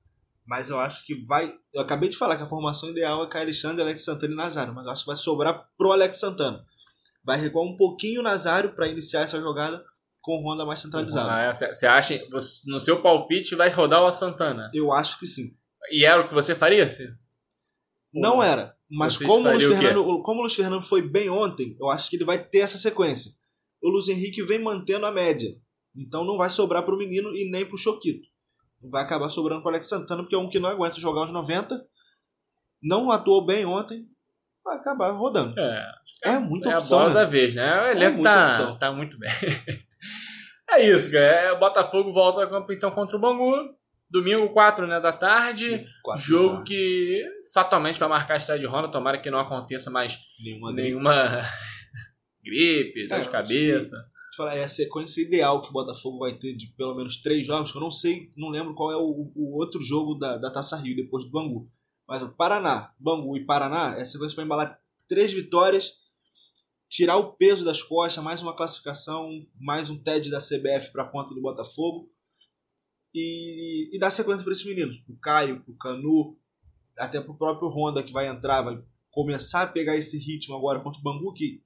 Mas 0.45 0.71
eu 0.71 0.81
acho 0.81 1.07
que 1.07 1.25
vai. 1.25 1.55
Eu 1.73 1.81
acabei 1.81 2.09
de 2.09 2.17
falar 2.17 2.37
que 2.37 2.43
a 2.43 2.47
formação 2.47 2.91
ideal 2.91 3.25
é 3.25 3.29
Caio 3.29 3.45
Alexandre, 3.45 3.81
Alex 3.81 4.05
Santana 4.05 4.33
e 4.33 4.37
Nazário. 4.37 4.75
Mas 4.75 4.85
eu 4.85 4.91
acho 4.91 5.03
que 5.03 5.07
vai 5.07 5.17
sobrar 5.17 5.69
pro 5.79 5.93
Alex 5.93 6.17
Santana. 6.17 6.65
Vai 7.25 7.41
recuar 7.41 7.65
um 7.65 7.77
pouquinho 7.77 8.21
o 8.21 8.25
Nazário 8.25 8.75
para 8.75 8.89
iniciar 8.89 9.21
essa 9.21 9.41
jogada 9.41 9.83
com 10.21 10.33
o 10.33 10.43
Honda 10.45 10.67
mais 10.67 10.81
centralizado. 10.81 11.31
Ah, 11.31 11.55
você 11.55 11.87
acha, 11.87 12.21
no 12.67 12.81
seu 12.81 13.01
palpite, 13.01 13.55
vai 13.55 13.71
rodar 13.71 14.03
o 14.03 14.13
Santana? 14.13 14.71
Eu 14.75 14.93
acho 14.93 15.19
que 15.19 15.27
sim. 15.27 15.57
E 15.91 16.05
era 16.05 16.21
o 16.21 16.29
que 16.29 16.35
você 16.35 16.55
faria? 16.55 16.89
Se... 16.89 17.22
Não 18.13 18.43
era. 18.43 18.77
Mas 18.91 19.17
como 19.17 19.49
o, 19.49 19.53
Luiz 19.53 19.65
Fernando, 19.65 20.23
como 20.23 20.39
o 20.39 20.43
Luiz 20.43 20.55
Fernando 20.55 20.83
foi 20.83 21.03
bem 21.03 21.31
ontem, 21.31 21.77
eu 21.81 21.89
acho 21.89 22.11
que 22.11 22.17
ele 22.17 22.25
vai 22.25 22.43
ter 22.43 22.59
essa 22.59 22.77
sequência. 22.77 23.33
O 23.83 23.89
Luiz 23.89 24.09
Henrique 24.09 24.43
vem 24.43 24.63
mantendo 24.63 25.07
a 25.07 25.13
média. 25.13 25.51
Então 25.97 26.25
não 26.25 26.37
vai 26.37 26.51
sobrar 26.51 26.83
para 26.83 26.95
o 26.95 26.99
menino 26.99 27.35
e 27.35 27.51
nem 27.51 27.65
para 27.65 27.75
o 27.75 27.79
Choquito 27.79 28.33
vai 28.91 29.05
acabar 29.05 29.29
sobrando 29.29 29.63
para 29.63 29.69
o 29.69 29.73
Alex 29.73 29.89
Santana, 29.89 30.23
porque 30.23 30.35
é 30.35 30.39
um 30.39 30.49
que 30.49 30.59
não 30.59 30.69
aguenta 30.69 30.99
jogar 30.99 31.25
os 31.25 31.33
90, 31.33 31.85
não 32.83 33.11
atuou 33.11 33.45
bem 33.45 33.65
ontem, 33.65 34.07
vai 34.65 34.77
acabar 34.77 35.11
rodando. 35.13 35.59
É, 35.59 35.93
é 36.25 36.39
muita 36.39 36.71
é 36.71 36.75
opção. 36.75 36.99
É 36.99 37.03
a 37.03 37.05
bola 37.05 37.15
né? 37.15 37.25
da 37.25 37.31
vez, 37.31 37.55
né? 37.55 37.83
O 37.83 37.87
elenco 37.87 38.21
é 38.21 38.23
tá, 38.23 38.77
tá 38.77 38.93
muito 38.93 39.19
bem. 39.19 39.31
é 40.71 40.89
isso, 40.89 41.13
cara. 41.13 41.55
O 41.55 41.61
Botafogo 41.61 42.13
volta 42.13 42.49
então 42.71 42.91
contra 42.91 43.17
o 43.17 43.21
Bangu. 43.21 43.55
Domingo, 44.11 44.53
4 44.53 44.87
né, 44.87 45.01
da 45.01 45.13
tarde. 45.13 45.87
Quatro, 46.03 46.23
jogo 46.23 46.59
né? 46.59 46.65
que 46.67 47.25
fatalmente 47.53 47.99
vai 47.99 48.09
marcar 48.09 48.35
a 48.35 48.39
estreia 48.39 48.61
de 48.61 48.67
Honda. 48.67 48.91
Tomara 48.91 49.21
que 49.21 49.31
não 49.31 49.39
aconteça 49.39 49.91
mais 49.91 50.19
nenhuma, 50.43 50.73
nenhuma 50.73 51.13
gripe, 52.43 53.07
dor 53.09 53.21
de 53.21 53.29
cabeça 53.29 54.13
falar, 54.37 54.57
é 54.57 54.63
a 54.63 54.69
sequência 54.69 55.23
ideal 55.23 55.63
que 55.63 55.69
o 55.69 55.73
Botafogo 55.73 56.19
vai 56.19 56.39
ter 56.39 56.55
de 56.55 56.69
pelo 56.69 56.95
menos 56.95 57.19
três 57.19 57.47
jogos, 57.47 57.71
que 57.71 57.77
eu 57.77 57.83
não 57.83 57.91
sei, 57.91 58.33
não 58.37 58.49
lembro 58.49 58.75
qual 58.75 58.91
é 58.91 58.97
o, 58.97 59.33
o 59.35 59.59
outro 59.59 59.81
jogo 59.81 60.15
da, 60.15 60.37
da 60.39 60.51
Taça 60.51 60.77
Rio 60.77 60.97
depois 60.97 61.25
do 61.25 61.31
Bangu. 61.31 61.71
Mas 62.07 62.23
o 62.23 62.31
Paraná, 62.31 62.93
Bangu 62.99 63.37
e 63.37 63.45
Paraná, 63.45 63.95
é 63.97 64.03
a 64.03 64.07
sequência 64.07 64.35
para 64.35 64.45
embalar 64.45 64.81
três 65.09 65.33
vitórias, 65.33 65.95
tirar 66.89 67.17
o 67.17 67.33
peso 67.35 67.65
das 67.65 67.83
costas, 67.83 68.23
mais 68.23 68.43
uma 68.43 68.57
classificação, 68.57 69.31
mais 69.59 69.91
um 69.91 70.03
TED 70.03 70.31
da 70.31 70.39
CBF 70.39 70.93
para 70.93 71.05
a 71.05 71.09
conta 71.09 71.35
do 71.35 71.41
Botafogo. 71.41 72.11
E, 73.15 73.95
e 73.95 73.99
dar 73.99 74.11
sequência 74.11 74.43
para 74.43 74.53
esses 74.53 74.65
meninos, 74.65 74.97
o 75.07 75.15
Caio, 75.19 75.63
o 75.69 75.77
Canu, 75.77 76.39
até 76.99 77.21
para 77.21 77.33
o 77.33 77.37
próprio 77.37 77.69
Honda 77.69 78.03
que 78.03 78.13
vai 78.13 78.29
entrar, 78.29 78.63
vai 78.63 78.83
começar 79.11 79.63
a 79.63 79.67
pegar 79.67 79.97
esse 79.97 80.19
ritmo 80.19 80.57
agora 80.57 80.81
contra 80.81 81.01
o 81.01 81.03
Bangu, 81.03 81.33
que 81.33 81.63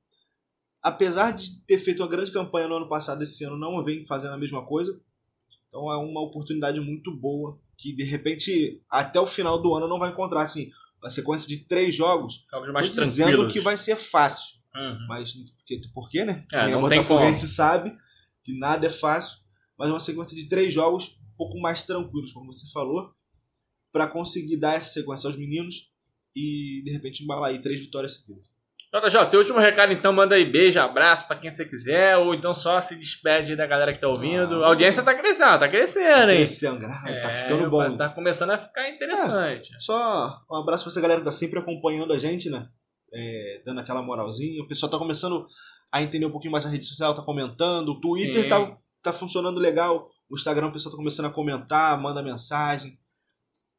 apesar 0.82 1.32
de 1.32 1.60
ter 1.64 1.78
feito 1.78 2.02
uma 2.02 2.08
grande 2.08 2.32
campanha 2.32 2.68
no 2.68 2.76
ano 2.76 2.88
passado, 2.88 3.22
esse 3.22 3.44
ano 3.44 3.56
não 3.56 3.82
vem 3.82 4.04
fazendo 4.06 4.34
a 4.34 4.38
mesma 4.38 4.64
coisa. 4.64 5.00
Então 5.68 5.92
é 5.92 5.96
uma 5.96 6.22
oportunidade 6.22 6.80
muito 6.80 7.14
boa 7.14 7.58
que 7.76 7.94
de 7.94 8.04
repente 8.04 8.82
até 8.88 9.20
o 9.20 9.26
final 9.26 9.60
do 9.60 9.74
ano 9.74 9.88
não 9.88 9.98
vai 9.98 10.10
encontrar 10.10 10.42
assim 10.42 10.70
uma 11.02 11.10
sequência 11.10 11.48
de 11.48 11.58
três 11.64 11.94
jogos. 11.94 12.46
Jogos 12.50 12.72
mais 12.72 12.90
dizendo 12.90 13.48
que 13.48 13.60
vai 13.60 13.76
ser 13.76 13.96
fácil, 13.96 14.56
uhum. 14.74 15.06
mas 15.08 15.32
porque, 15.32 15.80
por 15.92 16.08
quê, 16.08 16.24
né? 16.24 16.44
É, 16.52 16.64
Quem 16.64 16.72
não 16.72 16.86
é 16.86 16.90
tem 16.90 17.02
sabe 17.34 17.96
que 18.42 18.58
nada 18.58 18.86
é 18.86 18.90
fácil, 18.90 19.38
mas 19.78 19.88
é 19.88 19.92
uma 19.92 20.00
sequência 20.00 20.36
de 20.36 20.48
três 20.48 20.72
jogos 20.72 21.18
um 21.34 21.36
pouco 21.36 21.60
mais 21.60 21.82
tranquilos, 21.82 22.32
como 22.32 22.52
você 22.52 22.66
falou, 22.72 23.12
para 23.92 24.06
conseguir 24.06 24.56
dar 24.58 24.74
essa 24.74 24.90
sequência 24.90 25.28
aos 25.28 25.36
meninos 25.36 25.90
e 26.34 26.82
de 26.84 26.92
repente 26.92 27.24
embalar 27.24 27.50
aí 27.50 27.60
três 27.60 27.80
vitórias 27.80 28.14
seguidas. 28.14 28.56
JJ, 28.94 29.28
seu 29.28 29.40
último 29.40 29.58
recado 29.58 29.92
então, 29.92 30.12
manda 30.12 30.36
aí 30.36 30.44
beijo, 30.44 30.78
abraço 30.80 31.26
para 31.26 31.36
quem 31.36 31.52
você 31.52 31.66
quiser, 31.66 32.16
ou 32.16 32.34
então 32.34 32.54
só 32.54 32.80
se 32.80 32.96
despede 32.96 33.56
da 33.56 33.66
galera 33.66 33.92
que 33.92 34.00
tá 34.00 34.08
ouvindo. 34.08 34.62
Ah, 34.62 34.66
a 34.66 34.68
audiência 34.68 35.02
tá 35.02 35.14
crescendo, 35.14 35.58
tá 35.58 35.68
crescendo, 35.68 36.30
hein? 36.30 36.38
Crescendo, 36.38 36.80
tá 36.80 37.02
é, 37.06 37.20
tá 37.20 37.30
ficando 37.30 37.68
bom. 37.68 37.96
Tá 37.96 38.08
começando 38.08 38.50
a 38.50 38.58
ficar 38.58 38.88
interessante. 38.88 39.74
É, 39.74 39.80
só 39.80 40.40
um 40.50 40.56
abraço 40.56 40.84
pra 40.84 40.92
essa 40.92 41.00
galera 41.00 41.20
que 41.20 41.26
tá 41.26 41.32
sempre 41.32 41.58
acompanhando 41.58 42.12
a 42.12 42.18
gente, 42.18 42.48
né? 42.48 42.68
É, 43.12 43.62
dando 43.66 43.80
aquela 43.80 44.02
moralzinha. 44.02 44.62
O 44.62 44.68
pessoal 44.68 44.90
tá 44.90 44.98
começando 44.98 45.46
a 45.92 46.02
entender 46.02 46.26
um 46.26 46.30
pouquinho 46.30 46.52
mais 46.52 46.64
a 46.64 46.70
rede 46.70 46.86
social, 46.86 47.14
tá 47.14 47.22
comentando. 47.22 47.90
O 47.90 48.00
Twitter 48.00 48.48
tá, 48.48 48.78
tá 49.02 49.12
funcionando 49.12 49.58
legal. 49.58 50.08
O 50.30 50.36
Instagram 50.36 50.68
o 50.68 50.72
pessoal 50.72 50.92
tá 50.92 50.96
começando 50.96 51.26
a 51.26 51.30
comentar, 51.30 52.00
manda 52.00 52.22
mensagem. 52.22 52.98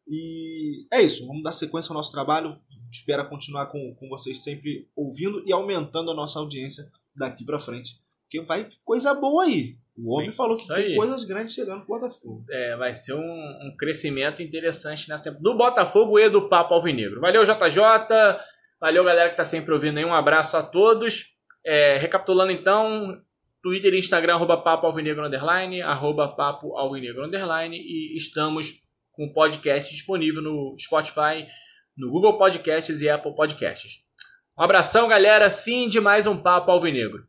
E 0.07 0.85
é 0.91 1.01
isso, 1.01 1.27
vamos 1.27 1.43
dar 1.43 1.51
sequência 1.51 1.91
ao 1.91 1.97
nosso 1.97 2.11
trabalho 2.11 2.57
espera 2.91 3.23
continuar 3.23 3.67
com, 3.67 3.93
com 3.95 4.09
vocês 4.09 4.43
sempre 4.43 4.87
ouvindo 4.95 5.43
e 5.45 5.51
aumentando 5.51 6.11
a 6.11 6.13
nossa 6.13 6.39
audiência 6.39 6.83
daqui 7.15 7.45
para 7.45 7.59
frente. 7.59 7.99
Porque 8.23 8.45
vai 8.45 8.67
coisa 8.83 9.13
boa 9.13 9.45
aí. 9.45 9.75
O 9.97 10.13
homem 10.15 10.31
falou 10.31 10.55
que 10.55 10.67
tem 10.67 10.95
coisas 10.95 11.23
grandes 11.23 11.55
chegando 11.55 11.85
pro 11.85 11.99
Botafogo. 11.99 12.43
É, 12.49 12.75
vai 12.75 12.93
ser 12.93 13.13
um, 13.13 13.19
um 13.21 13.75
crescimento 13.77 14.41
interessante 14.43 15.09
nessa 15.09 15.31
do 15.31 15.57
Botafogo 15.57 16.19
e 16.19 16.29
do 16.29 16.47
Papo 16.47 16.73
Alvinegro. 16.73 17.21
Valeu, 17.21 17.43
JJ. 17.43 17.81
Valeu, 18.79 19.03
galera 19.03 19.29
que 19.31 19.37
tá 19.37 19.45
sempre 19.45 19.73
ouvindo 19.73 19.97
aí. 19.97 20.05
Um 20.05 20.13
abraço 20.13 20.55
a 20.55 20.61
todos. 20.61 21.35
É, 21.65 21.97
recapitulando 21.97 22.51
então, 22.51 23.19
Twitter 23.63 23.93
e 23.93 23.99
Instagram, 23.99 24.35
arroba 24.35 24.57
Papo 24.57 24.85
Alvinegro 24.85 25.25
Underline, 25.25 25.81
arroba 25.81 26.27
Papo 26.27 26.77
Alvinegro 26.77 27.25
Underline. 27.25 27.75
E 27.75 28.15
estamos 28.15 28.83
com 29.17 29.25
o 29.25 29.33
podcast 29.33 29.91
disponível 29.91 30.43
no 30.43 30.77
Spotify, 30.79 31.47
no 31.97 32.11
Google 32.11 32.37
Podcasts 32.37 33.01
e 33.01 33.09
Apple 33.09 33.35
Podcasts. 33.35 34.05
Um 34.55 34.61
abração, 34.61 35.07
galera. 35.07 35.49
Fim 35.49 35.89
de 35.89 35.99
mais 35.99 36.27
um 36.27 36.37
Papo 36.37 36.69
Alvinegro. 36.69 37.26